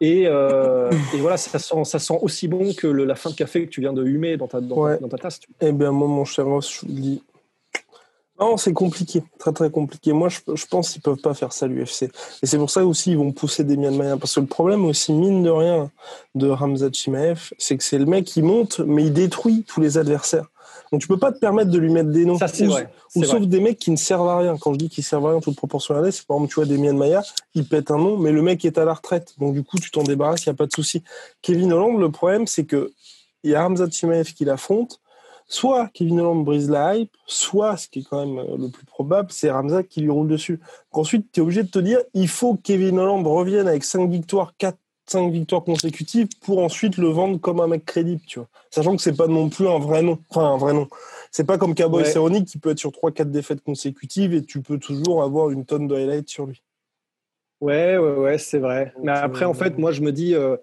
[0.00, 3.64] Et, euh, et voilà, ça sent, ça sent aussi bon que la fin de café
[3.64, 5.40] que tu viens de humer dans ta, dans, ta tasse.
[5.60, 7.22] Eh bien, moi, mon cher Ross, je vous dis.
[8.40, 10.12] Non, c'est compliqué, très très compliqué.
[10.12, 12.10] Moi, je, je pense qu'ils peuvent pas faire ça l'UFC.
[12.42, 14.18] Et c'est pour ça aussi ils vont pousser des Myanmariens.
[14.18, 15.90] Parce que le problème aussi, mine de rien,
[16.34, 19.98] de Ramzat Chimaev, c'est que c'est le mec qui monte, mais il détruit tous les
[19.98, 20.46] adversaires.
[20.90, 22.38] Donc tu peux pas te permettre de lui mettre des noms.
[22.38, 22.88] Ça, c'est vrai.
[23.14, 24.56] Ou sauf des mecs qui ne servent à rien.
[24.58, 26.66] Quand je dis qu'ils servent à rien, toute proportion à c'est par exemple, tu vois,
[26.66, 27.22] Demian Maya,
[27.54, 29.34] il pète un nom, mais le mec est à la retraite.
[29.38, 31.02] Donc du coup, tu t'en débarrasses, il n'y a pas de souci.
[31.42, 32.92] Kevin Holland, le problème, c'est que
[33.44, 35.00] il y a Hamza Chimaev qui l'affronte.
[35.46, 38.86] Soit Kevin Holland brise la hype, soit, ce qui est quand même euh, le plus
[38.86, 40.60] probable, c'est Ramza qui lui roule dessus.
[40.90, 44.10] Ensuite, tu es obligé de te dire, il faut que Kevin Holland revienne avec 5
[44.10, 44.76] victoires, 4
[45.06, 48.48] cinq victoires consécutives pour ensuite le vendre comme un mec crédible, tu vois.
[48.70, 50.18] Sachant que c'est pas non plus un vrai nom.
[50.30, 50.88] Enfin, un vrai nom.
[51.30, 52.44] C'est pas comme Cowboy ouais.
[52.44, 55.94] qui peut être sur 3-4 défaites consécutives et tu peux toujours avoir une tonne de
[55.94, 56.62] highlights sur lui.
[57.60, 58.92] Ouais, ouais, ouais, c'est vrai.
[59.02, 60.56] Mais après, en fait, moi, je me dis, euh,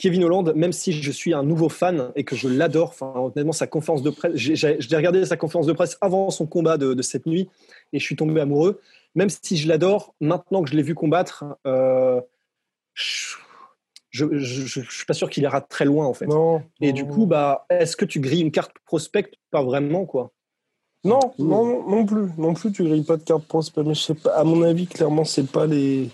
[0.00, 3.52] Kevin Holland, même si je suis un nouveau fan et que je l'adore, enfin, honnêtement,
[3.52, 7.26] sa conférence de presse, j'ai regardé sa conférence de presse avant son combat de, cette
[7.26, 7.50] nuit
[7.92, 8.80] et je suis tombé amoureux.
[9.14, 12.18] Même si je l'adore, maintenant que je l'ai vu combattre, euh,
[12.94, 13.36] je,
[14.10, 16.26] je, suis pas sûr qu'il ira très loin en fait.
[16.80, 19.30] Et du coup, bah, est-ce que tu grilles une carte prospect?
[19.50, 20.30] Pas vraiment, quoi.
[21.04, 22.72] Non, non, non plus, non plus.
[22.72, 23.82] Tu grilles pas de carte prospect.
[23.82, 24.30] Mais je sais pas.
[24.30, 26.08] À mon avis, clairement, c'est pas les,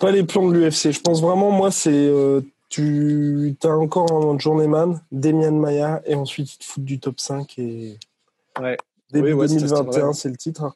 [0.00, 0.90] pas les plans de l'UFC.
[0.90, 2.40] Je pense vraiment, moi, c'est euh,
[2.70, 7.58] tu as encore un journeyman, Demian Maya, et ensuite ils te foutent du top 5
[7.58, 7.98] et.
[8.58, 8.76] Ouais.
[9.12, 10.74] Début 2021, c'est le titre.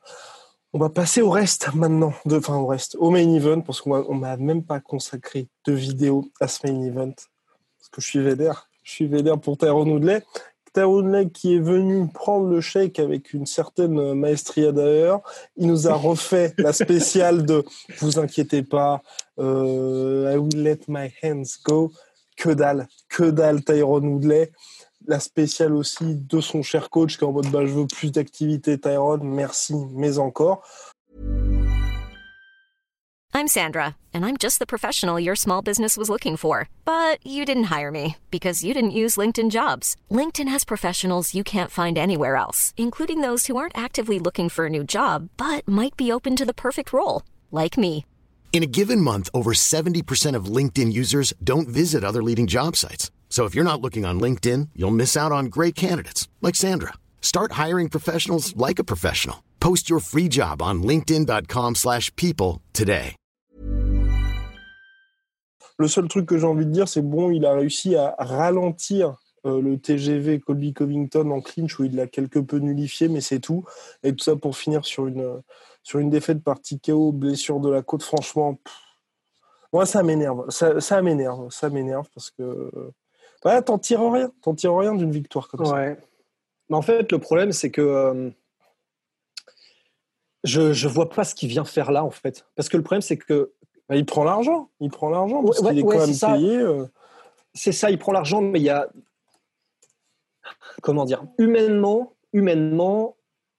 [0.72, 4.14] On va passer au reste maintenant, de, enfin au reste, au main event, parce qu'on
[4.14, 7.12] m'a même pas consacré de vidéo à ce main event,
[7.78, 8.68] parce que je suis védère.
[8.82, 10.22] Je suis védère pour Tyrone Woodley.
[10.74, 15.20] Tyrone Woodley qui est venu prendre le shake avec une certaine maestria d'ailleurs.
[15.56, 17.64] Il nous a refait la spéciale de
[18.00, 21.92] «Vous inquiétez pas, euh, Euh, I will let my hands go».
[22.36, 24.50] Que dalle, que dalle Tyrone Woodley
[25.06, 28.10] la spéciale aussi de son cher coach qui est en mode bah, je veux plus
[28.10, 30.62] d'activité Tyrone, merci, mais encore.
[33.36, 36.68] I'm Sandra, and I'm just the professional your small business was looking for.
[36.84, 39.96] But you didn't hire me because you didn't use LinkedIn jobs.
[40.08, 44.66] LinkedIn has professionals you can't find anywhere else, including those who aren't actively looking for
[44.66, 48.06] a new job, but might be open to the perfect role, like me.
[48.54, 53.10] In a given month, over 70% of LinkedIn users don't visit other leading job sites.
[53.28, 56.92] So if you're not looking on LinkedIn, you'll miss out on great candidates like Sandra.
[57.20, 59.42] Start hiring professionals like a professional.
[59.58, 63.16] Post your free job on linkedin.com/people today.
[65.80, 69.16] Le seul truc que j'ai envie de dire c'est bon, il a réussi à ralentir
[69.46, 73.40] euh, le TGV Colby Covington en clinch où il l'a quelque peu nullifié mais c'est
[73.40, 73.64] tout
[74.04, 75.42] et tout ça pour finir sur une
[75.84, 78.58] sur une défaite par TKO, blessure de la côte franchement
[79.72, 82.70] moi ça m'énerve, ça, ça m'énerve, ça m'énerve parce que
[83.44, 84.32] Ouais, t'en tires rien.
[84.42, 85.98] T'en tires rien d'une victoire comme ouais.
[86.70, 88.30] Mais en fait, le problème, c'est que euh,
[90.44, 92.46] je vois pas ce qu'il vient faire là, en fait.
[92.56, 93.52] Parce que le problème, c'est que.
[93.88, 94.70] Bah, il prend l'argent.
[94.80, 96.56] Il prend l'argent parce qu'il est quand même payé.
[96.56, 96.86] Euh.
[97.52, 98.88] C'est ça, il prend l'argent, mais il y a.
[100.82, 103.16] Comment dire Humainement, humainement,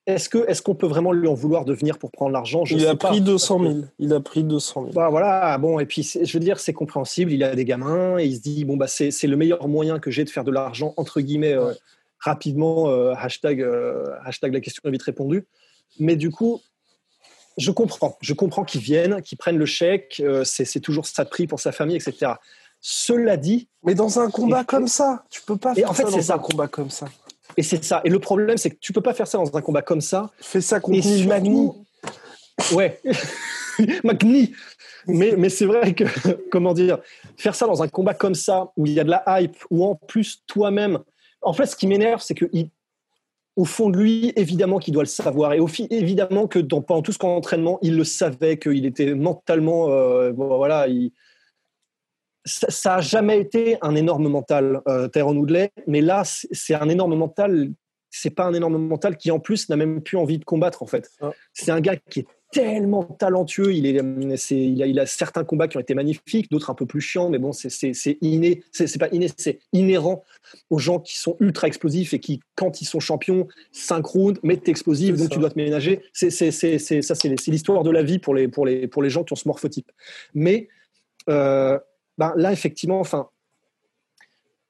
[0.07, 2.63] est-ce que est-ce qu'on peut vraiment lui en vouloir de venir pour prendre l'argent?
[2.69, 3.75] Il a pris 200 000.
[3.97, 4.93] Il a pris 200 000.
[4.93, 7.31] Bah voilà, bon et puis je veux dire c'est compréhensible.
[7.31, 10.11] Il a des gamins et il se dit bon bah c'est le meilleur moyen que
[10.11, 11.73] j'ai de faire de l'argent entre guillemets euh,
[12.19, 13.65] rapidement, hashtag,
[14.23, 15.45] hashtag la question est vite répondue.
[15.99, 16.61] Mais du coup,
[17.57, 18.17] je comprends.
[18.21, 20.21] Je comprends qu'ils viennent, qu'ils prennent le chèque.
[20.43, 22.33] c'est toujours ça de prix pour sa famille, etc.
[22.79, 23.67] Cela dit.
[23.83, 26.37] Mais dans un combat comme ça, tu peux pas faire en fait, ça dans un
[26.37, 27.07] combat comme ça.
[27.57, 28.01] Et c'est ça.
[28.03, 30.31] Et le problème, c'est que tu peux pas faire ça dans un combat comme ça.
[30.39, 31.71] Fais ça contre Magni.
[32.73, 32.99] Ouais.
[34.03, 34.53] Magni.
[35.07, 36.03] Mais, mais c'est vrai que,
[36.51, 36.99] comment dire,
[37.37, 39.85] faire ça dans un combat comme ça, où il y a de la hype, où
[39.85, 40.99] en plus toi-même.
[41.41, 42.45] En fait, ce qui m'énerve, c'est que
[43.55, 45.53] au fond de lui, évidemment qu'il doit le savoir.
[45.53, 49.89] Et au évidemment que dans, pendant tout ce entraînement, il le savait, qu'il était mentalement.
[49.91, 51.11] Euh, voilà, il,
[52.45, 57.15] ça n'a jamais été un énorme mental, euh, Tyrone Woodley, mais là, c'est un énorme
[57.15, 57.71] mental.
[58.11, 60.85] C'est pas un énorme mental qui, en plus, n'a même plus envie de combattre, en
[60.85, 61.09] fait.
[61.21, 61.31] Ah.
[61.53, 63.73] C'est un gars qui est tellement talentueux.
[63.73, 63.99] Il, est,
[64.51, 67.29] il, a, il a certains combats qui ont été magnifiques, d'autres un peu plus chiants,
[67.29, 68.63] mais bon, c'est inné.
[68.71, 70.23] C'est pas inné, c'est inhérent
[70.69, 75.17] aux gens qui sont ultra explosifs et qui, quand ils sont champions, synchrones, mettent explosif,
[75.17, 76.01] donc tu dois te ménager.
[76.13, 79.33] C'est ça, c'est l'histoire de la vie pour les, pour, les, pour les gens qui
[79.33, 79.91] ont ce morphotype.
[80.33, 80.69] Mais.
[81.27, 81.79] Euh,
[82.17, 83.29] ben, là, effectivement, enfin,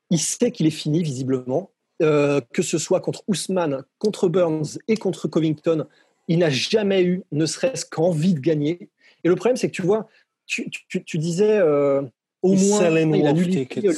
[0.09, 1.71] il sait qu'il est fini, visiblement.
[2.01, 5.85] Euh, que ce soit contre Ousmane, contre Burns et contre Covington,
[6.27, 8.89] il n'a jamais eu, ne serait-ce qu'envie de gagner.
[9.23, 10.09] Et le problème, c'est que tu vois,
[10.45, 12.01] tu, disais euh,
[12.41, 13.89] au moins il a nullifié.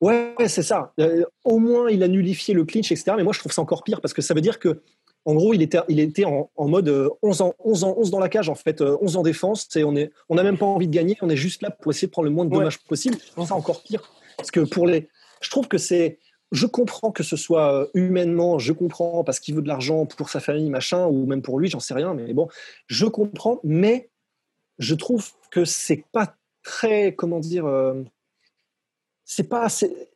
[0.00, 0.94] Ouais, c'est ça.
[0.98, 3.12] Euh, au moins, il a nullifié le clinch, etc.
[3.16, 4.82] Mais moi, je trouve ça encore pire parce que ça veut dire que
[5.24, 6.88] en gros, il était, il était en, mode
[7.22, 9.68] 11 euh, ans, 11 ans, 11 dans la cage, en fait, 11 euh, en défense.
[9.76, 12.08] Et on n'a on même pas envie de gagner, on est juste là pour essayer
[12.08, 13.16] de prendre le moins de dommages possible.
[13.20, 14.10] C'est encore pire.
[14.36, 15.08] Parce que pour les.
[15.40, 16.18] Je trouve que c'est.
[16.50, 20.28] Je comprends que ce soit euh, humainement, je comprends parce qu'il veut de l'argent pour
[20.28, 22.48] sa famille, machin, ou même pour lui, j'en sais rien, mais bon,
[22.88, 24.10] je comprends, mais
[24.78, 27.64] je trouve que c'est pas très, comment dire,
[29.24, 29.66] c'est pas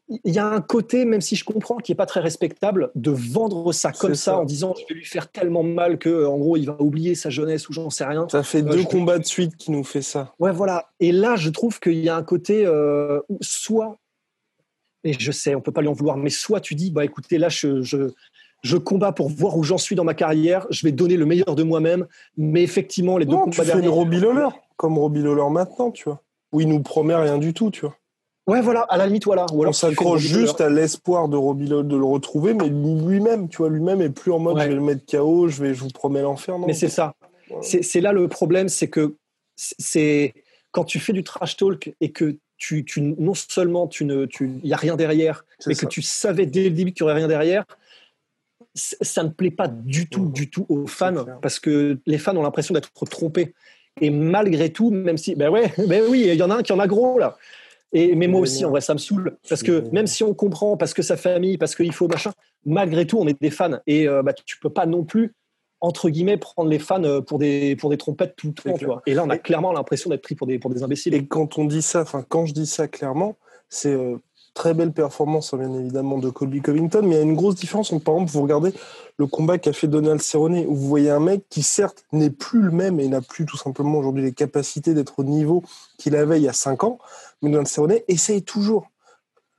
[0.09, 3.11] il y a un côté, même si je comprends, qui est pas très respectable, de
[3.11, 6.57] vendre ça comme ça, en disant je vais lui faire tellement mal que, en gros,
[6.57, 8.29] il va oublier sa jeunesse ou j'en sais rien.
[8.31, 10.35] Ça fait deux combats de suite qui nous fait ça.
[10.38, 10.90] Ouais, voilà.
[11.01, 13.99] Et là, je trouve qu'il y a un côté euh, soit,
[15.03, 17.38] et je sais, on peut pas lui en vouloir, mais soit tu dis bah écoutez,
[17.38, 18.12] là, je, je,
[18.62, 21.57] je combats pour voir où j'en suis dans ma carrière, je vais donner le meilleur
[21.57, 25.51] de moi-même, mais effectivement, les deux combats tu fais une Robbie Lawler, comme Robbie Lawler
[25.51, 27.97] maintenant, tu vois, où il nous promet rien du tout, tu vois.
[28.47, 29.47] Ouais, voilà, à la limite, voilà.
[29.53, 33.69] Ou alors on s'accroche juste à l'espoir de de le retrouver, mais lui-même, tu vois,
[33.69, 36.23] lui-même est plus en mode je vais le mettre KO, je, vais, je vous promets
[36.23, 36.59] l'enfer.
[36.59, 37.15] Mais c'est ça.
[37.61, 39.17] C'est là le problème, c'est que
[39.57, 40.35] c'est
[40.71, 44.61] quand tu fais du trash talk et que tu, tu non seulement tu ne, tu,
[44.63, 47.29] y a rien derrière, mais que tu savais dès le début qu'il y aurait rien
[47.29, 47.65] derrière,
[48.75, 52.43] ça ne plaît pas du tout, du tout aux fans, parce que les fans ont
[52.43, 53.55] l'impression d'être trompés.
[54.01, 56.73] Et malgré tout, même si, ben ouais, ben oui, il y en a un qui
[56.73, 57.37] en a gros là.
[57.92, 59.37] Et, mais moi aussi, en vrai, ça me saoule.
[59.49, 62.33] Parce que même si on comprend, parce que sa famille, parce qu'il faut machin,
[62.64, 63.79] malgré tout, on est des fans.
[63.87, 65.35] Et euh, bah, tu peux pas non plus,
[65.81, 68.77] entre guillemets, prendre les fans euh, pour des, pour des trompettes tout le temps.
[68.77, 69.03] Tu vois.
[69.07, 71.14] Et là, on a clairement l'impression d'être pris pour des, pour des imbéciles.
[71.14, 73.37] Et quand on dit ça, enfin, quand je dis ça clairement,
[73.68, 74.16] c'est euh,
[74.57, 77.55] très belle performance, hein, bien évidemment, de Colby Covington, mais il y a une grosse
[77.55, 77.90] différence.
[77.90, 78.72] par exemple, vous regardez
[79.18, 82.62] le combat qu'a fait Donald Cerrone, où vous voyez un mec qui, certes, n'est plus
[82.62, 85.62] le même et n'a plus tout simplement aujourd'hui les capacités d'être au niveau
[85.99, 86.99] qu'il avait il y a 5 ans,
[87.42, 88.90] mais Donald Cerrone essaye toujours.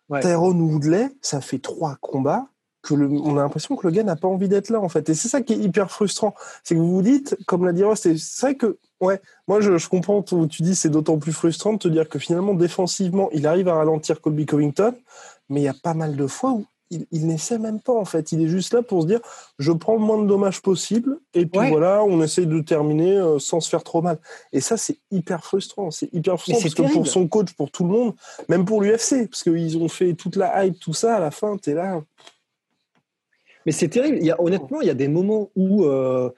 [0.09, 0.21] Ouais.
[0.21, 2.47] Tyrone Woodley, ça fait trois combats
[2.81, 5.09] que on a l'impression que le gars n'a pas envie d'être là en fait.
[5.09, 7.83] Et c'est ça qui est hyper frustrant, c'est que vous vous dites, comme l'a dit
[7.83, 11.33] Ross, c'est vrai que ouais, moi je, je comprends où tu dis c'est d'autant plus
[11.33, 14.93] frustrant de te dire que finalement défensivement il arrive à ralentir Colby Covington,
[15.49, 18.05] mais il y a pas mal de fois où il, il n'essaie même pas en
[18.05, 18.31] fait.
[18.31, 19.19] Il est juste là pour se dire
[19.59, 23.39] je prends le moins de dommages possible et puis voilà, on essaye de terminer euh,
[23.39, 24.19] sans se faire trop mal.
[24.53, 25.91] Et ça, c'est hyper frustrant.
[25.91, 28.13] C'est hyper frustrant parce que pour son coach, pour tout le monde,
[28.49, 31.57] même pour l'UFC, parce qu'ils ont fait toute la hype, tout ça, à la fin,
[31.57, 32.01] tu es là.
[33.65, 34.17] Mais c'est terrible.
[34.19, 35.85] Il y a, honnêtement, il y a des moments où.
[35.85, 36.29] Euh,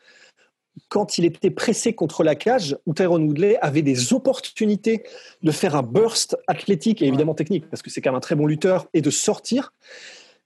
[0.87, 5.03] quand il était pressé contre la cage, où Tyrone Woodley avait des opportunités
[5.43, 8.35] de faire un burst athlétique et évidemment technique, parce que c'est quand même un très
[8.35, 9.73] bon lutteur, et de sortir.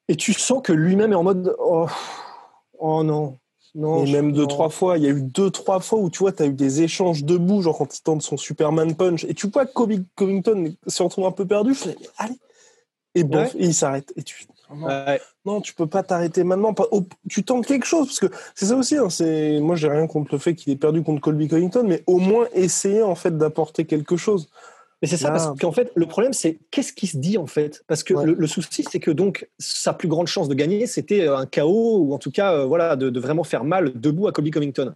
[0.08, 1.88] Et tu sens que lui-même est en mode oh,
[2.80, 3.38] oh non.
[3.76, 6.20] Non, et même deux, trois fois, il y a eu deux, trois fois où tu
[6.20, 9.34] vois, tu as eu des échanges debout, genre quand il tente son Superman Punch, et
[9.34, 9.72] tu vois que
[10.14, 11.90] Covington se retrouve un peu perdu, je
[12.20, 12.36] allez,
[13.16, 14.14] et bon, et il s'arrête.
[14.16, 14.46] Et tu,
[15.46, 16.76] non, tu peux pas t'arrêter maintenant.
[17.30, 18.98] Tu tentes quelque chose, parce que c'est ça aussi.
[18.98, 22.04] Hein, c'est moi, j'ai rien contre le fait qu'il ait perdu contre Colby Covington, mais
[22.06, 24.50] au moins essayer en fait d'apporter quelque chose.
[25.04, 27.84] Mais c'est ça, parce qu'en fait, le problème, c'est qu'est-ce qui se dit en fait?
[27.88, 31.36] Parce que le, souci, c'est que donc sa plus grande chance de gagner, c'était euh,
[31.36, 34.52] un chaos ou en tout cas, euh, voilà, de, vraiment faire mal debout à Colby
[34.52, 34.96] Covington.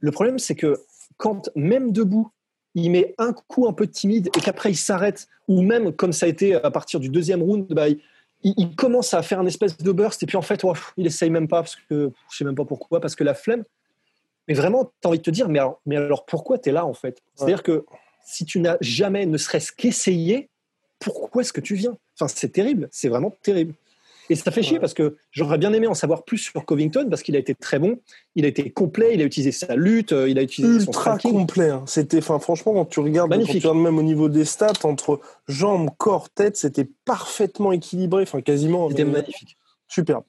[0.00, 0.78] Le problème, c'est que
[1.16, 2.30] quand même debout,
[2.74, 6.26] il met un coup un peu timide et qu'après il s'arrête, ou même comme ça
[6.26, 7.86] a été à partir du deuxième round, bah,
[8.42, 10.62] il, commence à faire un espèce de burst et puis en fait,
[10.98, 13.64] il essaye même pas parce que je sais même pas pourquoi, parce que la flemme.
[14.46, 16.72] Mais vraiment, tu as envie de te dire, mais alors, mais alors pourquoi tu es
[16.72, 17.22] là en fait?
[17.34, 17.86] C'est-à-dire que
[18.24, 20.48] si tu n'as jamais ne serait-ce qu'essayé,
[20.98, 21.96] pourquoi est-ce que tu viens?
[22.18, 23.74] Enfin, c'est terrible, c'est vraiment terrible.
[24.30, 27.22] Et ça fait chier parce que j'aurais bien aimé en savoir plus sur Covington parce
[27.22, 27.98] qu'il a été très bon,
[28.34, 31.30] il a été complet, il a utilisé sa lutte, euh, il a utilisé Ultra son
[31.32, 31.68] complet.
[31.68, 31.82] Hein.
[31.86, 33.64] C'était, enfin, franchement, quand tu regardes, Magnifique.
[33.64, 38.88] même au niveau des stats, entre jambes, corps, tête, c'était parfaitement équilibré, enfin, quasiment.
[38.88, 39.58] C'était magnifique.
[39.88, 40.24] Superbe.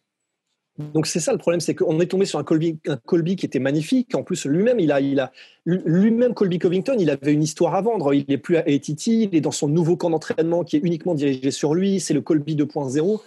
[0.80, 3.46] Donc c'est ça le problème, c'est qu'on est tombé sur un Colby, un Colby qui
[3.46, 4.16] était magnifique.
[4.16, 5.32] En plus, lui-même, il a, il a,
[5.66, 8.14] lui-même Colby Covington, il avait une histoire à vendre.
[8.14, 11.14] Il n'est plus à ATT, il est dans son nouveau camp d'entraînement qui est uniquement
[11.14, 12.00] dirigé sur lui.
[12.00, 13.22] C'est le Colby 2.0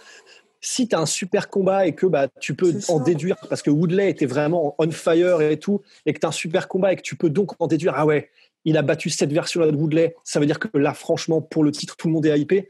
[0.59, 3.69] si tu as un super combat et que bah, tu peux en déduire, parce que
[3.69, 6.95] Woodley était vraiment on fire et tout, et que tu as un super combat et
[6.95, 8.31] que tu peux donc en déduire, ah ouais,
[8.65, 11.71] il a battu cette version-là de Woodley, ça veut dire que là, franchement, pour le
[11.71, 12.69] titre, tout le monde est hypé.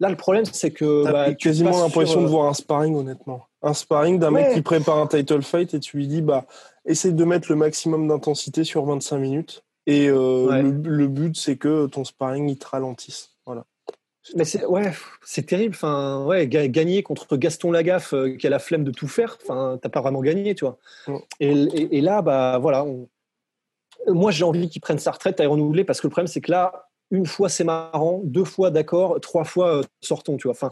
[0.00, 1.04] Là, le problème, c'est que.
[1.04, 3.44] Bah, quasiment l'impression de voir un sparring, honnêtement.
[3.62, 6.46] Un sparring d'un mec qui prépare un title fight et tu lui dis, bah,
[6.86, 9.62] essaye de mettre le maximum d'intensité sur 25 minutes.
[9.86, 13.30] Et euh, le, but, c'est que ton sparring, il te ralentisse.
[13.44, 13.66] Voilà.
[14.34, 15.74] Mais c'est ouais, c'est terrible.
[15.74, 19.38] Enfin, ouais, gagner contre Gaston Lagaffe euh, qui a la flemme de tout faire.
[19.42, 20.78] Enfin, t'as pas vraiment gagné, tu vois.
[21.40, 22.86] Et, et, là, bah voilà.
[24.06, 26.50] Moi, j'ai envie qu'il prenne sa retraite à renouveler parce que le problème, c'est que
[26.50, 30.52] là, une fois c'est marrant, deux fois d'accord, trois fois euh, sortons, tu vois.
[30.52, 30.70] Enfin,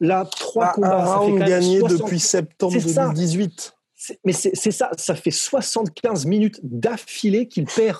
[0.00, 3.74] là, trois bah, combats, ça fait gagné depuis septembre 2018.
[4.24, 7.98] Mais c'est ça, ça fait 75 minutes d'affilée qu'il perd.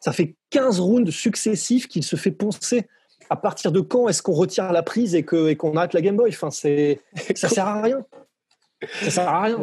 [0.00, 2.86] Ça fait 15 rounds successifs qu'il se fait poncer
[3.30, 6.16] à partir de quand est-ce qu'on retire la prise et qu'on et arrête la Game
[6.16, 6.30] Boy?
[6.30, 8.04] Enfin, Ça sert à rien.
[9.00, 9.58] Ça sert à rien.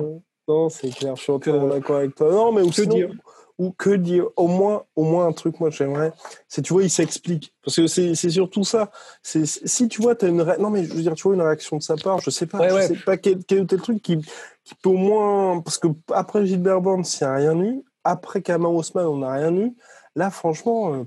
[0.47, 2.31] Non, c'est clair, je suis entièrement d'accord avec toi.
[2.31, 3.11] Non, mais ou que dire?
[3.59, 4.25] Ou que dire.
[4.35, 6.11] Au moins au moins un truc moi j'aimerais
[6.47, 7.53] c'est tu vois il s'explique.
[7.63, 8.89] Parce que c'est c'est surtout ça.
[9.21, 11.41] C'est si tu vois tu as une non mais je veux dire tu vois une
[11.41, 12.67] réaction de sa part je sais pas.
[12.69, 14.17] Je sais pas quel, quel tel truc qui
[14.63, 18.41] qui peut au moins parce que après Gilbert Burns il n'y a rien eu après
[18.41, 19.75] Kamau Osman on n'a rien eu.
[20.15, 21.03] Là franchement euh,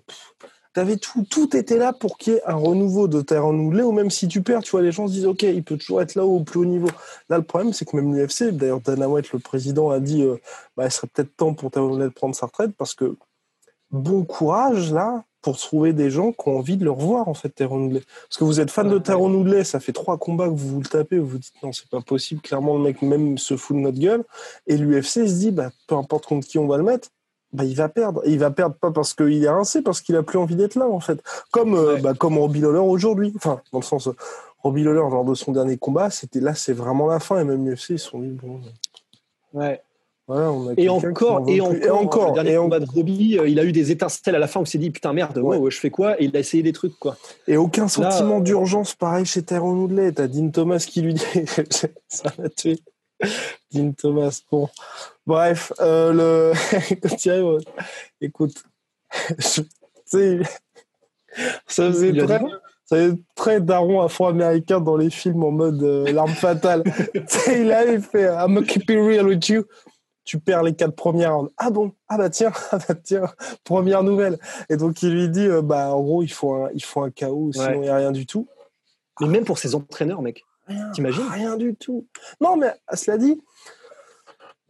[0.72, 3.92] T'avais tout, tout était là pour qu'il y ait un renouveau de terrain renouvelé, ou
[3.92, 6.14] même si tu perds, tu vois, les gens se disent, OK, il peut toujours être
[6.14, 6.88] là au plus haut niveau.
[7.28, 10.37] Là, le problème, c'est que même l'UFC, d'ailleurs, Dana White, le président, a dit, euh,
[10.76, 13.16] bah, il serait peut-être temps pour Terran de prendre sa retraite, parce que
[13.90, 17.50] bon courage, là, pour trouver des gens qui ont envie de le revoir, en fait,
[17.50, 18.02] Terran Noudlé.
[18.28, 20.80] Parce que vous êtes fan de Terran Noudlé, ça fait trois combats que vous vous
[20.80, 23.76] le tapez, vous vous dites, non, c'est pas possible, clairement, le mec même se fout
[23.76, 24.24] de notre gueule.
[24.66, 27.08] Et l'UFC se dit, bah, peu importe contre qui on va le mettre,
[27.53, 28.23] bah, il va perdre.
[28.27, 30.88] il va perdre pas parce qu'il est rincé, parce qu'il a plus envie d'être là,
[30.88, 31.23] en fait.
[31.51, 33.33] Comme, euh, bah, comme Robbie aujourd'hui.
[33.37, 34.09] Enfin, dans le sens,
[34.62, 37.41] Robbie Lawler, lors de son dernier combat, c'était là, c'est vraiment la fin.
[37.41, 38.61] Et même UFC, ils sont dit, bon.
[39.53, 39.83] Ouais.
[40.29, 43.49] Voilà, on a et, encore, et, encore, et encore, le dernier combat de Robbie, euh,
[43.49, 45.59] il a eu des étincelles à la fin où il s'est dit putain merde, ouais.
[45.69, 46.21] je fais quoi?
[46.21, 47.17] Et il a essayé des trucs quoi.
[47.49, 50.12] Et aucun sentiment euh, d'urgence pareil chez Tyrone Woodley.
[50.12, 51.25] T'as Dean Thomas qui lui dit
[52.09, 52.79] ça va tuer.
[53.73, 54.69] Dean Thomas, bon.
[55.26, 57.58] Bref, euh, le...
[58.20, 58.64] écoute,
[59.38, 59.62] ça
[60.06, 60.40] faisait
[62.12, 62.40] très,
[62.85, 66.82] ça faisait très daron afro-américain dans les films en mode euh, l'arme fatale.
[67.54, 69.64] il avait fait I'm gonna keep it real with you.
[70.24, 71.52] Tu perds les quatre premières rounds.
[71.56, 71.92] Ah bon?
[72.08, 73.28] Ah bah tiens, ah bah tiens,
[73.64, 74.38] première nouvelle.
[74.68, 77.11] Et donc il lui dit euh, bah en gros il faut un, il faut un
[77.11, 78.48] chaos, sinon il n'y a rien du tout.
[79.20, 80.42] Mais même pour ses entraîneurs, mec.
[80.94, 82.06] T'imagines Rien du tout.
[82.40, 83.40] Non, mais cela dit,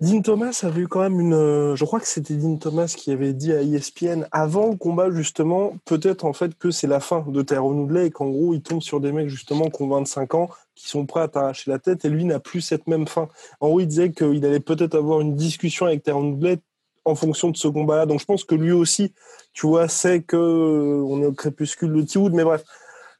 [0.02, 1.32] Dean Thomas avait eu quand même une.
[1.32, 5.12] Euh, je crois que c'était Dean Thomas qui avait dit à ESPN avant le combat,
[5.12, 8.62] justement, peut-être en fait que c'est la fin de Tyrone Woodley et qu'en gros, il
[8.62, 11.78] tombe sur des mecs justement qui ont 25 ans, qui sont prêts à t'arracher la
[11.78, 13.28] tête et lui n'a plus cette même fin.
[13.60, 16.58] En gros, il disait qu'il allait peut-être avoir une discussion avec Tyrone Woodley
[17.04, 18.04] en fonction de ce combat-là.
[18.06, 19.12] Donc je pense que lui aussi,
[19.52, 22.64] tu vois, sait que euh, on est au crépuscule de T-Wood, mais bref.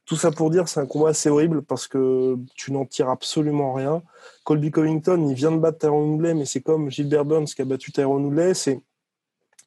[0.05, 3.73] Tout ça pour dire, c'est un combat assez horrible parce que tu n'en tires absolument
[3.73, 4.03] rien.
[4.43, 7.65] Colby Covington, il vient de battre Tyrone Woodley, mais c'est comme Gilbert Burns qui a
[7.65, 8.53] battu Tyrone Woodley.
[8.53, 8.81] C'est,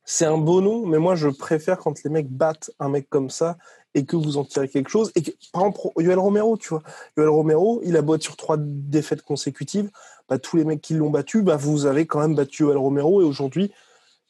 [0.04, 3.30] c'est un beau nom, mais moi, je préfère quand les mecs battent un mec comme
[3.30, 3.56] ça
[3.94, 5.10] et que vous en tirez quelque chose.
[5.14, 5.22] Et
[5.52, 6.82] par exemple, Yoel Romero, tu vois.
[7.16, 9.90] Yoel Romero, il a battu sur trois défaites consécutives.
[10.28, 13.22] Bah, tous les mecs qui l'ont battu, bah, vous avez quand même battu Yoel Romero.
[13.22, 13.72] Et aujourd'hui,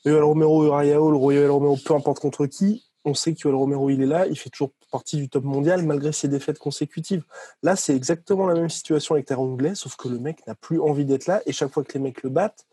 [0.05, 4.03] Yoel Romero, Uriah Hall, Yoel Romero, peu importe contre qui, on sait que Romero, il
[4.03, 7.25] est là, il fait toujours partie du top mondial malgré ses défaites consécutives.
[7.63, 10.81] Là, c'est exactement la même situation avec Terre Anglais, sauf que le mec n'a plus
[10.81, 12.67] envie d'être là et chaque fois que les mecs le battent,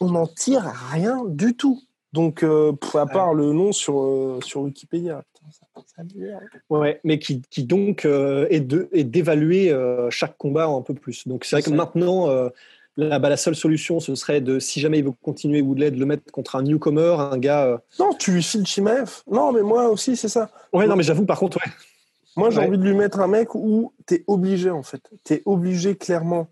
[0.00, 1.82] on n'en tire rien du tout.
[2.12, 5.22] Donc, euh, à part le nom sur, euh, sur Wikipédia.
[6.70, 9.76] ouais, mais qui, donc euh, est, d'évaluer
[10.10, 11.26] chaque combat un peu plus.
[11.26, 12.28] Donc, c'est vrai que maintenant,
[12.96, 15.98] Là, bah, la seule solution, ce serait de, si jamais il veut continuer Woodley, de
[15.98, 17.80] le mettre contre un newcomer, un gars.
[17.98, 19.22] Non, tu lui files Chimaev.
[19.30, 20.50] Non, mais moi aussi, c'est ça.
[20.72, 21.72] Ouais, non, mais j'avoue, par contre, ouais.
[22.36, 22.66] Moi, j'ai Ouais.
[22.66, 25.00] envie de lui mettre un mec où tu es obligé, en fait.
[25.24, 26.48] Tu es obligé clairement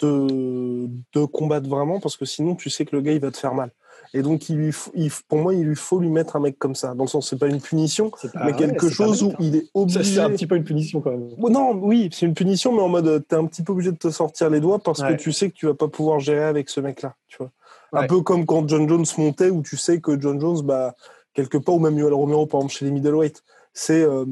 [0.00, 3.36] de, de combattre vraiment parce que sinon, tu sais que le gars, il va te
[3.36, 3.70] faire mal.
[4.14, 6.74] Et donc, il lui il- pour moi, il lui faut lui mettre un mec comme
[6.74, 6.94] ça.
[6.94, 9.42] Dans le sens, c'est pas une punition, pas- mais quelque chose où bête, hein.
[9.44, 10.04] il est Ça, obligé.
[10.04, 11.28] C'est un petit peu une punition quand même.
[11.40, 13.90] Oh, Non, oui, c'est une punition, mais en mode, euh, t'es un petit peu obligé
[13.92, 15.16] de te sortir les doigts parce Ouais.
[15.16, 17.50] que tu sais que tu vas pas pouvoir gérer avec ce mec-là, tu vois.
[17.94, 20.94] Un peu comme quand John Jones montait, où tu sais que John Jones, bah,
[21.34, 23.42] quelque part, ou même Yoel Romero, par exemple, chez les middleweight,
[23.74, 24.24] c'est, euh,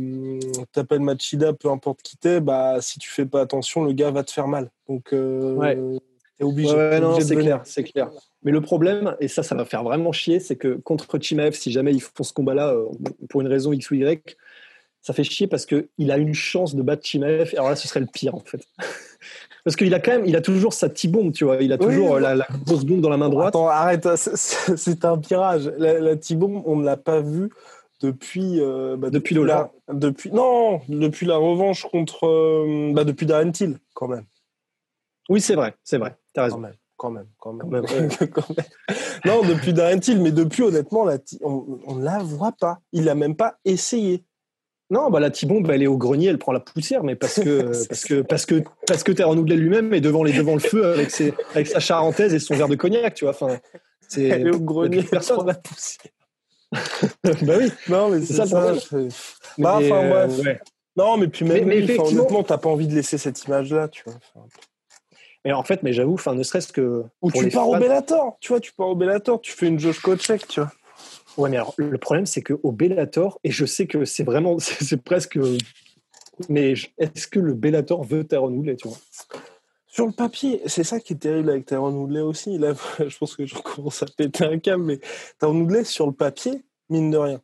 [0.72, 4.22] t'appelles Machida, peu importe qui t'es, bah, si tu fais pas attention, le gars va
[4.24, 4.70] te faire mal.
[4.88, 5.78] Donc, euh, Ouais.
[6.40, 6.74] T'es obligé.
[6.74, 7.44] Ouais, non, de c'est venir.
[7.44, 8.10] clair, c'est clair.
[8.42, 11.70] Mais le problème, et ça, ça va faire vraiment chier, c'est que contre Chimaev, si
[11.70, 12.86] jamais ils font ce combat-là, euh,
[13.28, 14.36] pour une raison X ou Y,
[15.02, 17.50] ça fait chier parce qu'il a une chance de battre Chimaev.
[17.54, 18.62] Alors là, ce serait le pire, en fait.
[19.64, 21.56] parce qu'il a quand même, il a toujours sa T-bombe, tu vois.
[21.62, 22.16] Il a toujours oui.
[22.16, 23.48] euh, la, la grosse bombe dans la main droite.
[23.48, 25.70] Attends, arrête, c'est- un pirage.
[25.78, 27.50] La, la T-bomb, on ne l'a pas vue
[28.02, 28.60] depuis.
[28.60, 29.70] euh, bah, Depuis la, Lola.
[29.92, 32.26] depuis Non, depuis la revanche contre.
[32.26, 34.24] euh, bah, depuis Darren Till, quand même.
[35.28, 36.16] Oui, c'est vrai, c'est vrai.
[36.32, 36.58] T'as Quand raison.
[36.58, 37.68] même, quand même, quand même.
[37.86, 38.66] Quand même, Quand même.
[39.24, 42.78] Non, depuis Darren Till, mais depuis, honnêtement, la on ne la voit pas.
[42.92, 44.24] Il n'a même pas essayé.
[44.92, 47.62] Non, bah, la T-bombe, elle est au grenier, elle prend la poussière, mais parce que,
[47.88, 51.10] parce que, parce que, parce que Terran lui-même est devant, les, devant le feu avec,
[51.10, 53.32] ses, avec sa charentaise et son verre de cognac, tu vois.
[53.34, 53.58] Enfin,
[54.08, 55.36] c'est Elle est au grenier, personne.
[55.36, 56.12] prend la poussière.
[57.42, 57.72] bah oui.
[57.88, 58.72] Non, mais C'est ça ça.
[58.72, 59.08] le
[59.58, 60.38] Bah, enfin, euh, bref.
[60.44, 60.60] ouais.
[60.96, 64.02] Non, mais puis même, Mais- effectivement- honnêtement, t'as pas envie de laisser cette image-là, tu
[64.04, 64.14] vois.
[64.34, 64.46] Enfin,
[65.44, 67.04] Mais en fait, mais j'avoue, enfin, ne serait-ce que.
[67.22, 70.00] Ou tu pars au Bellator, tu vois, tu pars au Bellator, tu fais une Josh
[70.00, 70.70] Kochek, tu vois.
[71.36, 74.58] Ouais, mais alors, le problème, c'est qu'au Bellator, et je sais que c'est vraiment.
[74.58, 75.38] C'est presque.
[76.48, 78.96] Mais est-ce que le Bellator veut Terran Woodley, tu vois?
[79.86, 82.58] Sur le papier, c'est ça qui est terrible avec Tyron Woodley aussi.
[82.58, 82.74] Là,
[83.04, 85.00] je pense que je commence à péter un câble, mais
[85.40, 87.40] Tyron Woodley, sur le papier, mine de rien,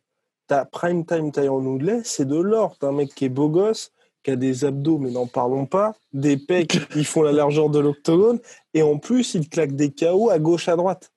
[0.47, 2.77] t'as prime time Tyron Woodley, c'est de l'or.
[2.79, 3.91] T'as un mec qui est beau gosse,
[4.27, 7.79] qui a des abdos, mais n'en parlons pas, des pecs, ils font la largeur de
[7.79, 8.39] l'octogone,
[8.73, 11.13] et en plus, il claque des KO à gauche, à droite.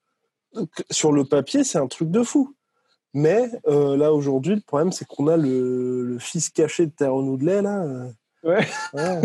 [0.54, 2.54] Donc, sur le papier, c'est un truc de fou.
[3.12, 7.26] Mais euh, là, aujourd'hui, le problème, c'est qu'on a le, le fils caché de Tyron
[7.26, 7.84] Woodley, là.
[8.44, 8.64] Ouais.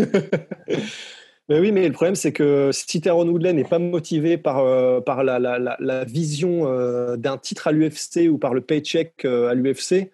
[1.48, 5.00] Mais oui, mais le problème, c'est que si Terran Woodley n'est pas motivé par, euh,
[5.00, 9.24] par la, la, la, la vision euh, d'un titre à l'UFC ou par le paycheck
[9.24, 10.10] à l'UFC,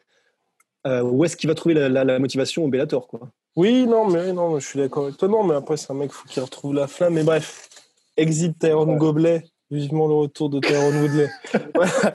[0.84, 3.30] où est-ce qu'il va trouver la motivation au Bellator quoi?
[3.56, 5.28] Oui, non, mais non, je suis d'accord avec toi.
[5.28, 7.14] Non, mais après, c'est un mec faut qu'il retrouve la flamme.
[7.14, 7.68] Mais bref,
[8.16, 8.98] exit Tyrone Ouais.
[8.98, 9.44] Goblet.
[9.70, 11.30] Vivement le retour de Tyrone Woodley.
[11.74, 12.14] Voilà.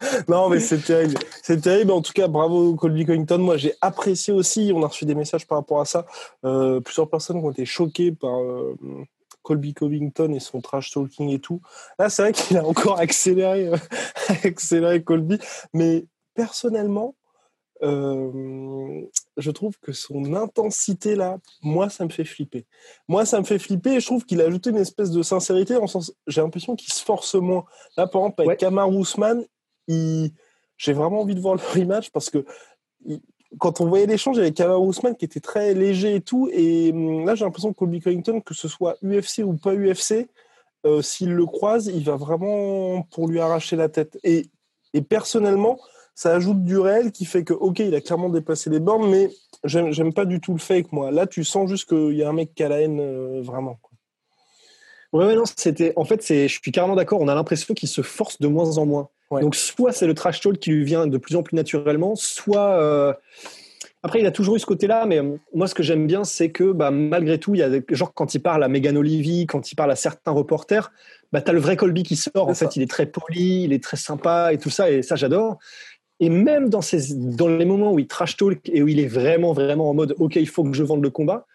[0.28, 1.16] non, mais c'est terrible.
[1.42, 1.92] C'est terrible.
[1.92, 3.38] En tout cas, bravo Colby Covington.
[3.38, 4.72] Moi, j'ai apprécié aussi.
[4.74, 6.06] On a reçu des messages par rapport à ça.
[6.44, 8.76] Euh, plusieurs personnes qui ont été choquées par euh,
[9.42, 11.60] Colby Covington et son trash talking et tout.
[11.98, 13.76] Là, c'est vrai qu'il a encore accéléré, euh,
[14.44, 15.38] accéléré Colby.
[15.72, 17.14] Mais personnellement,
[17.82, 19.02] euh,
[19.36, 22.64] je trouve que son intensité là, moi, ça me fait flipper.
[23.08, 25.78] Moi, ça me fait flipper et je trouve qu'il a ajouté une espèce de sincérité
[25.80, 27.64] le sens, j'ai l'impression qu'il se force moins.
[27.96, 28.56] Là, par exemple, avec Ouais.
[28.56, 29.44] Kamar Ousmane,
[29.88, 30.30] il...
[30.78, 32.44] j'ai vraiment envie de voir le rematch parce que
[33.04, 33.20] il-
[33.58, 37.24] quand on voyait l'échange avec Kamar Ousmane qui était très léger et tout, et hum,
[37.24, 40.28] là, j'ai l'impression que Colby Covington, que ce soit UFC ou pas UFC,
[40.84, 44.18] euh, s'il le croise, il va vraiment pour lui arracher la tête.
[44.24, 44.46] Et,
[44.94, 45.78] et personnellement,
[46.16, 49.28] ça ajoute du réel qui fait que, ok, il a clairement dépassé les bornes, mais
[49.64, 51.10] j'aime pas du tout le fake, moi.
[51.10, 53.78] Là, tu sens juste qu'il y a un mec qui a la haine, euh, vraiment.
[53.82, 53.92] quoi.
[55.12, 55.92] Ouais, ouais, non, c'était.
[55.96, 56.48] En fait, c'est.
[56.48, 57.20] Je suis carrément d'accord.
[57.20, 59.08] On a l'impression qu'il se force de moins en moins.
[59.30, 59.42] Ouais.
[59.42, 62.80] Donc, soit c'est le trash talk qui lui vient de plus en plus naturellement, soit.
[62.80, 63.12] euh,
[64.02, 66.50] Après, il a toujours eu ce côté-là, mais euh, moi, ce que j'aime bien, c'est
[66.50, 67.84] que bah, malgré tout, il y a des...
[67.90, 70.92] genre quand il parle à Megan Olivi, quand il parle à certains reporters,
[71.32, 72.48] bah, tu as le vrai Colby qui sort.
[72.48, 72.70] En fait, ça.
[72.76, 75.58] il est très poli, il est très sympa et tout ça, et ça, j'adore.
[76.20, 79.06] Et même dans, ces, dans les moments où il trash talk et où il est
[79.06, 81.46] vraiment, vraiment en mode OK, il faut que je vende le combat,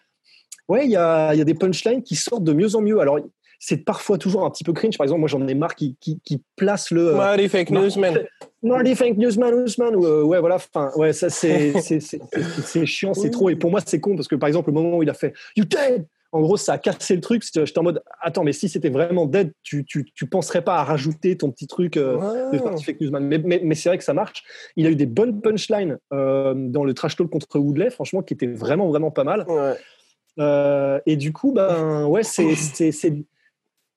[0.68, 3.00] ouais, il y a, il y a des punchlines qui sortent de mieux en mieux.
[3.00, 3.20] Alors,
[3.60, 4.98] c'est parfois toujours un petit peu cringe.
[4.98, 7.10] Par exemple, moi, j'en ai marre qui, qui, qui place le.
[7.10, 8.26] euh, Marty Fake Newsman.
[8.64, 13.50] Marty Fake Newsman, Newsman, ou, euh, ouais, voilà, enfin, ouais, ça, c'est, chiant, c'est trop.
[13.50, 15.34] Et pour moi, c'est con parce que, par exemple, le moment où il a fait
[15.56, 17.44] You dead en gros, ça a cassé le truc.
[17.44, 20.84] J'étais en mode, attends, mais si c'était vraiment dead, tu, tu, tu penserais pas à
[20.84, 22.64] rajouter ton petit truc euh, de.
[22.64, 23.26] Marty Fake Newsman.
[23.26, 24.44] Mais, mais, mais c'est vrai que ça marche.
[24.78, 28.34] Il a eu des bonnes punchlines euh, dans le trash talk contre Woodley, franchement, qui
[28.34, 29.46] étaient vraiment, vraiment pas mal.
[29.48, 29.76] Ouais.
[30.40, 32.54] Euh, et du coup, ben, ouais, c'est,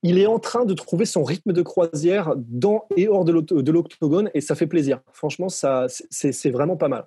[0.02, 4.30] il est en train de trouver son rythme de croisière dans et hors de, l'octogone
[4.34, 5.00] et ça fait plaisir.
[5.12, 7.06] Franchement, ça, c'est, c'est vraiment pas mal.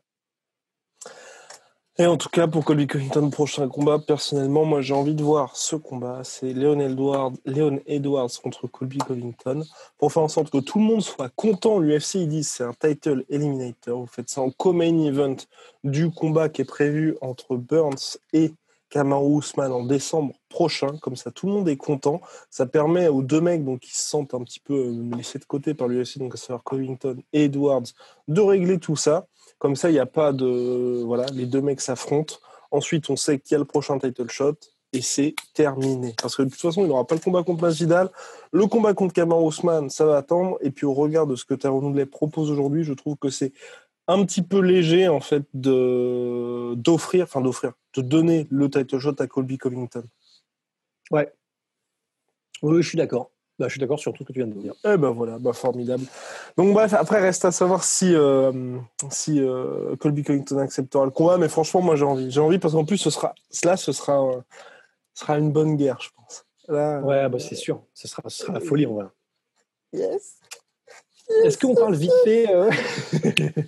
[2.00, 5.58] Et en tout cas, pour Colby Covington, prochain combat, personnellement, moi j'ai envie de voir
[5.58, 6.22] ce combat.
[6.24, 9.64] C'est Léon Edwards, contre Colby Covington.
[9.98, 12.74] Pour faire en sorte que tout le monde soit content, l'UFC, ils disent c'est un
[12.74, 14.02] title eliminator.
[14.02, 15.38] Vous faites ça en co-main event
[15.84, 18.54] du combat qui est prévu entre Burns et
[18.92, 20.98] Kamaru Usman en décembre prochain.
[21.02, 22.22] Comme ça, tout le monde est content.
[22.52, 25.46] Ça permet aux deux mecs donc, qui se sentent un petit peu euh, laissés de
[25.46, 27.88] côté par l'UFC, donc à savoir Covington et Edwards,
[28.28, 29.26] de régler tout ça.
[29.60, 31.04] Comme ça, il n'y a pas de.
[31.04, 32.36] Voilà, les deux mecs s'affrontent.
[32.72, 34.56] Ensuite, on sait qui a le prochain title shot
[34.94, 36.14] et c'est terminé.
[36.22, 38.10] Parce que de toute façon, il n'aura pas le combat contre Masvidal.
[38.52, 40.58] Le combat contre Kamar Ousmane, ça va attendre.
[40.62, 43.54] Et puis au regard de ce que Tyrone Woodley propose aujourd'hui, je trouve que c'est
[44.08, 49.16] un petit peu léger en fait de d'offrir, enfin d'offrir, de donner le title shot
[49.20, 50.04] à Colby Covington.
[51.12, 51.32] Ouais.
[52.62, 53.32] Oui, je suis d'accord.
[53.60, 54.74] Bah, je suis d'accord sur tout ce que tu viens de dire.
[54.84, 56.04] Eh ben voilà, bah, formidable.
[56.58, 58.78] Donc bref, après reste à savoir si euh,
[59.10, 62.76] si euh, Colby Covington acceptera le combat, mais franchement moi j'ai envie, j'ai envie parce
[62.76, 63.34] qu'en plus ce sera,
[63.64, 64.42] là ce sera euh,
[65.16, 66.46] sera une bonne guerre, je pense.
[66.68, 69.12] Là, ouais, bah, c'est sûr, ce sera, ce sera la folie, on va.
[69.92, 70.38] Yes.
[71.44, 72.70] Est-ce qu'on parle vite fait euh,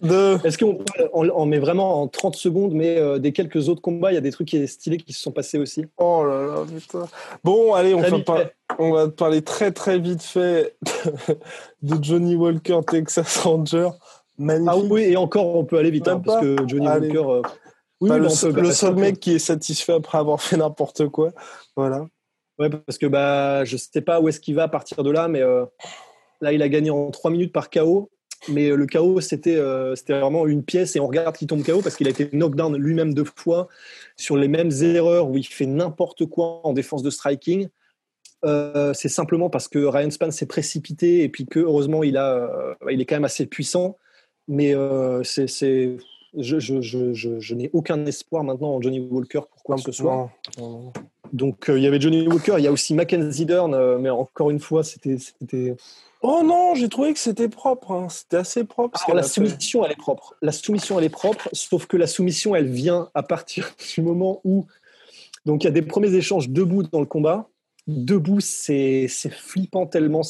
[0.01, 0.37] de...
[0.47, 0.79] Est-ce qu'on
[1.13, 4.21] on, met vraiment en 30 secondes, mais euh, des quelques autres combats, il y a
[4.21, 7.07] des trucs stylés qui se sont passés aussi Oh là là, putain.
[7.43, 8.39] Bon, allez, on va, par...
[8.79, 10.75] on va parler très très vite fait
[11.81, 13.89] de Johnny Walker, Texas Ranger.
[14.37, 14.69] Magnifique.
[14.71, 17.17] Ah oui, et encore, on peut aller vite, hein, parce que Johnny Walker.
[17.17, 17.41] Euh...
[18.01, 21.31] Oui, le, le seul mec qui est satisfait après avoir fait n'importe quoi.
[21.75, 22.05] Voilà.
[22.57, 25.29] Ouais, parce que bah, je sais pas où est-ce qu'il va à partir de là,
[25.29, 25.65] mais euh,
[26.41, 28.09] Là, il a gagné en 3 minutes par KO.
[28.47, 31.81] Mais euh, le KO, c'était euh, vraiment une pièce et on regarde qu'il tombe KO
[31.81, 33.67] parce qu'il a été knockdown lui-même deux fois
[34.15, 37.67] sur les mêmes erreurs où il fait n'importe quoi en défense de striking.
[38.45, 42.49] Euh, c'est simplement parce que Ryan Span s'est précipité et puis que heureusement il, a,
[42.89, 43.97] il est quand même assez puissant.
[44.47, 44.73] Mais
[45.23, 45.97] c'est
[46.37, 49.91] je, je, je, je n'ai aucun espoir maintenant en Johnny Walker pour quoi que ce
[49.91, 50.31] soit.
[51.33, 54.59] Donc il y avait Johnny Walker, il y a aussi Mackenzie Dern, mais encore une
[54.59, 55.17] fois, c'était
[56.21, 57.91] Oh non, j'ai trouvé que c'était propre.
[57.91, 58.07] Hein.
[58.09, 58.99] C'était assez propre.
[59.13, 60.35] la soumission, elle est propre.
[60.41, 64.41] La soumission, elle est propre, sauf que la soumission, elle vient à partir du moment
[64.43, 64.65] où.
[65.45, 67.47] Donc, il y a des premiers échanges debout dans le combat.
[67.87, 70.21] Debout, c'est flippant tellement,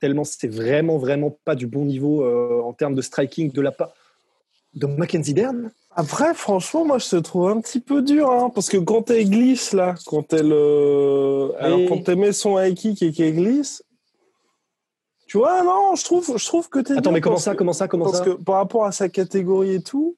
[0.00, 3.72] tellement c'est vraiment, vraiment pas du bon niveau euh, en termes de striking de la
[3.72, 3.92] part
[4.74, 5.70] de Mackenzie Dern.
[5.94, 9.30] Après, franchement, moi, je te trouve un petit peu dur, hein, parce que quand elle
[9.30, 10.52] glisse, là, quand elle.
[10.52, 13.82] Euh, alors, quand elle met son high kick et qu'elle glisse,
[15.26, 16.96] tu vois, non, je trouve, je trouve que t'es.
[16.96, 19.74] Attends, mais comment ça, comment ça, comment parce ça que par rapport à sa catégorie
[19.74, 20.16] et tout,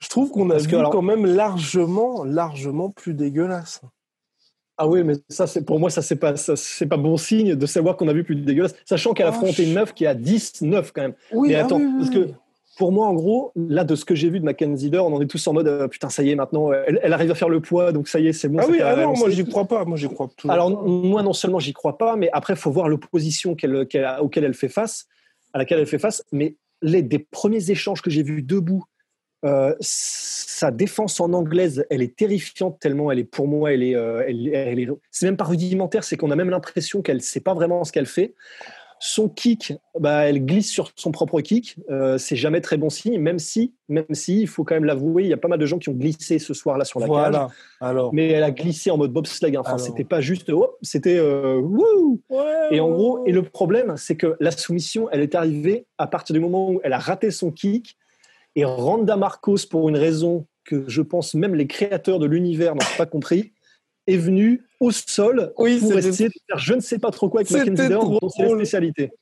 [0.00, 3.80] je trouve qu'on a vu quand même largement, largement plus dégueulasse.
[4.78, 7.66] Ah oui, mais ça, c'est pour moi, ça c'est pas, c'est pas bon signe de
[7.66, 10.08] savoir qu'on a vu plus dégueulasse, sachant qu'elle a ah, affronté une meuf qui est
[10.08, 11.14] à 10, 9 quand même.
[11.32, 12.28] Oui, mais ah attends, oui, parce que
[12.76, 15.20] pour moi, en gros, là, de ce que j'ai vu de Mackenzie Dern, on en
[15.22, 17.48] est tous en mode euh, putain, ça y est, maintenant, elle, elle, arrive à faire
[17.48, 18.58] le poids, donc ça y est, c'est bon.
[18.60, 19.84] Ah oui, ah non, moi, j'y crois pas.
[19.84, 20.52] Moi, j'y crois toujours.
[20.52, 24.06] Alors, moi, non seulement j'y crois pas, mais après, il faut voir l'opposition qu'elle, qu'elle,
[24.20, 25.06] auquel elle fait face,
[25.54, 26.22] à laquelle elle fait face.
[26.32, 28.84] Mais les des premiers échanges que j'ai vus debout,
[29.44, 33.94] euh, sa défense en anglaise, elle est terrifiante tellement elle est pour moi, elle est,
[33.94, 37.40] euh, elle, elle est c'est même pas rudimentaire, c'est qu'on a même l'impression qu'elle sait
[37.40, 38.34] pas vraiment ce qu'elle fait.
[38.98, 41.76] Son kick, bah, elle glisse sur son propre kick.
[41.90, 45.24] Euh, c'est jamais très bon signe, même si, même si, il faut quand même l'avouer,
[45.24, 47.38] il y a pas mal de gens qui ont glissé ce soir-là sur la voilà.
[47.38, 47.56] cage.
[47.80, 48.14] Alors.
[48.14, 49.58] Mais elle a glissé en mode bobsleigh.
[49.58, 52.20] Enfin, c'était pas juste, oh, c'était euh, wouh.
[52.30, 56.06] Ouais, et en gros, et le problème, c'est que la soumission, elle est arrivée à
[56.06, 57.96] partir du moment où elle a raté son kick.
[58.54, 62.80] Et Randa Marcos, pour une raison que je pense même les créateurs de l'univers n'ont
[62.98, 63.52] pas compris,
[64.06, 67.40] est venu au sol Oui, pour essayer de faire je ne sais pas trop quoi
[67.40, 68.58] avec Mackenzie Dern, trop dont c'est la drôle.
[68.58, 69.12] spécialité.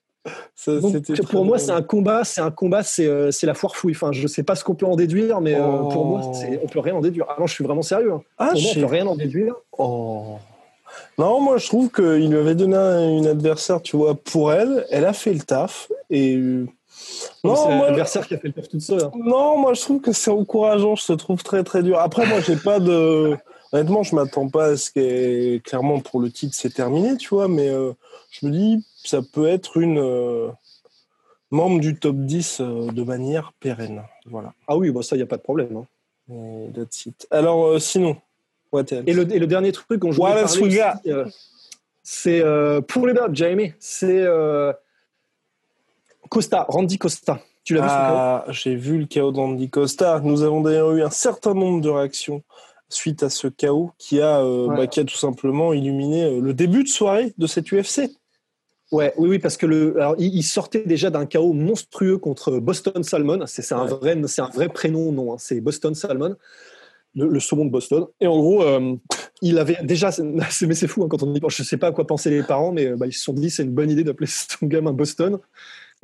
[0.54, 3.92] Ça, Donc, pour moi, c'est un combat, c'est un combat, c'est euh, la foire fouille.
[3.92, 5.88] Enfin, je sais pas ce qu'on peut en déduire, mais euh, Oh.
[5.90, 7.26] pour moi, c'est- on peut rien en déduire.
[7.28, 8.12] Ah non, je suis vraiment sérieux.
[8.12, 8.22] hein.
[8.38, 9.54] Ah, pour moi, on je peut rien en déduire.
[9.76, 10.38] Oh.
[11.18, 14.86] Non, moi je trouve qu'il lui avait donné un- une adversaire, tu vois, pour elle.
[14.90, 15.90] Elle a fait le taf.
[16.08, 16.36] Et.
[16.36, 16.66] euh,
[17.42, 19.02] Non, c'est l'adversaire qui a fait le taf toute seule.
[19.02, 19.10] hein.
[19.16, 20.94] non, moi je trouve que c'est encourageant.
[20.96, 21.98] Je te trouve très très dur.
[21.98, 23.36] Après, moi j'ai pas de.
[23.74, 27.48] Honnêtement, je m'attends pas à ce que clairement pour le titre c'est terminé, tu vois,
[27.48, 27.92] mais euh,
[28.30, 30.48] je me dis ça peut être une euh,
[31.50, 34.04] membre du top 10 euh, de manière pérenne.
[34.26, 34.52] Voilà.
[34.68, 35.76] Ah oui, bah ça, il y a pas de problème.
[35.76, 35.86] hein.
[36.32, 37.26] Et that's it.
[37.32, 38.16] Alors sinon,
[38.70, 41.24] what else Et le, et le dernier truc got euh,
[42.04, 42.44] c'est
[42.86, 43.72] pour les dates, Jamie.
[43.80, 44.24] C'est
[46.28, 47.40] Costa, Randy Costa.
[47.64, 50.20] Tu l'as vu Ah, j'ai vu le chaos d'Andy Costa.
[50.22, 52.44] Nous avons d'ailleurs eu un certain nombre de réactions
[52.88, 54.76] suite à ce chaos qui a, euh, Ouais.
[54.76, 58.10] bah, qui a tout simplement illuminé euh, le début de soirée de cette UFC.
[58.92, 63.02] Ouais, oui, oui, parce que le, alors, il, sortait déjà d'un chaos monstrueux contre Boston
[63.02, 63.40] Salmon.
[63.46, 66.36] C'est un vrai, un vrai prénom, non, hein, c'est Boston Salmon.
[67.16, 68.06] le, saumon de Boston.
[68.20, 68.94] Et en gros, euh,
[69.42, 72.06] il avait déjà, mais c'est fou hein, quand on dit, je sais pas à quoi
[72.06, 74.66] pensaient les parents, mais bah, ils se sont dit c'est une bonne idée d'appeler son
[74.66, 75.38] gamin Boston.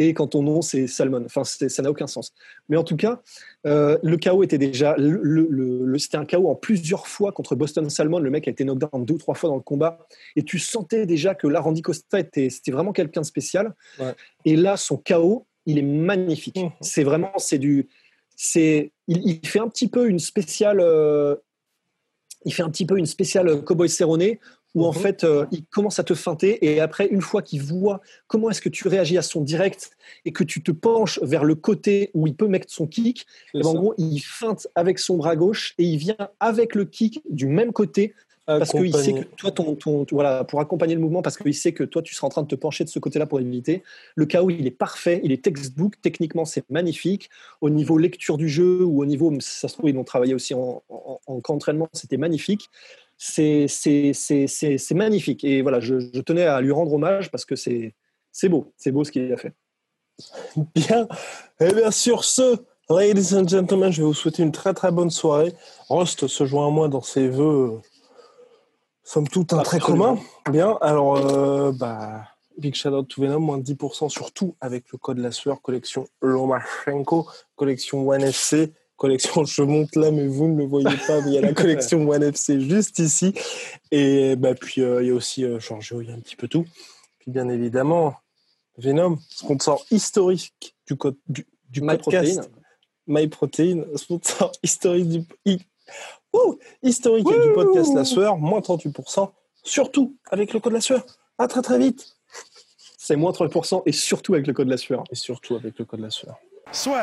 [0.03, 2.33] Et quand ton nom c'est Salmon, enfin ça n'a aucun sens.
[2.71, 3.21] Mais en tout cas,
[3.67, 8.19] euh, le chaos était déjà, le, c'était un chaos en plusieurs fois contre Boston Salmon.
[8.19, 9.99] Le mec a été knockdown deux ou trois fois dans le combat,
[10.37, 13.75] et tu sentais déjà que là Randy Costa était, c'était vraiment quelqu'un de spécial.
[14.47, 16.57] Et là, son chaos, il est magnifique.
[16.57, 16.71] Mmh.
[16.81, 17.87] C'est vraiment, c'est du,
[18.37, 21.37] c'est, il, fait un petit peu une spéciale, euh,
[22.47, 24.39] il fait un petit peu une spéciale Cowboy Cerrone
[24.75, 24.99] où en mhm.
[24.99, 28.61] fait euh, il commence à te feinter et après une fois qu'il voit comment est-ce
[28.61, 32.27] que tu réagis à son direct et que tu te penches vers le côté où
[32.27, 35.75] il peut mettre son kick, et ben, en gros il feinte avec son bras gauche
[35.79, 38.14] et il vient avec le kick du même côté
[38.59, 41.73] parce qu'il sait que toi ton, ton, voilà pour accompagner le mouvement parce qu'il sait
[41.73, 43.83] que toi tu seras en train de te pencher de ce côté-là pour éviter.
[44.16, 47.31] Le KO il est parfait, il est textbook, techniquement c'est magnifique.
[47.61, 50.55] Au niveau lecture du jeu ou au niveau ça se trouve ils l'ont travaillé aussi
[50.55, 52.71] en, en, en entraînement, c'était magnifique
[53.21, 55.45] c'est magnifique.
[55.45, 57.95] Et voilà, je, tenais à lui rendre hommage parce que c'est
[58.45, 59.53] beau, c'est beau ce qu'il a fait.
[60.75, 61.07] Bien,
[61.61, 62.59] et eh bien sur ce,
[62.91, 65.55] ladies and gentlemen, je vais vous souhaiter une très très bonne soirée.
[65.89, 67.81] Rost se joint à moi dans ses voeux,
[69.03, 70.18] somme toute un très commun.
[70.51, 72.25] Bien, alors, euh, bah,
[72.59, 76.07] Big shout out to Venom, moins de 10% surtout avec le code la sueur, collection
[76.21, 81.31] Lomachenko, collection One FC collection, je monte là, mais vous ne le voyez pas, mais
[81.31, 83.35] il y a la collection One FC juste ici.
[83.91, 86.47] Et bah, puis, euh, il y a aussi euh, il y a un petit peu
[86.47, 86.67] tout.
[87.19, 88.15] Puis, bien évidemment,
[88.77, 92.51] Venom, sponsor historique du, code, du, du My podcast.
[93.07, 95.25] MyProtein, sponsor historique du,
[96.81, 99.31] historique du podcast La Sueur, moins 38%,
[99.65, 101.05] surtout avec le code La Sueur.
[101.39, 102.07] À très très vite.
[102.99, 105.03] C'est moins 30% et surtout avec le code La Sueur.
[105.11, 106.37] Et surtout avec le code La Sueur.
[106.71, 107.03] Soit.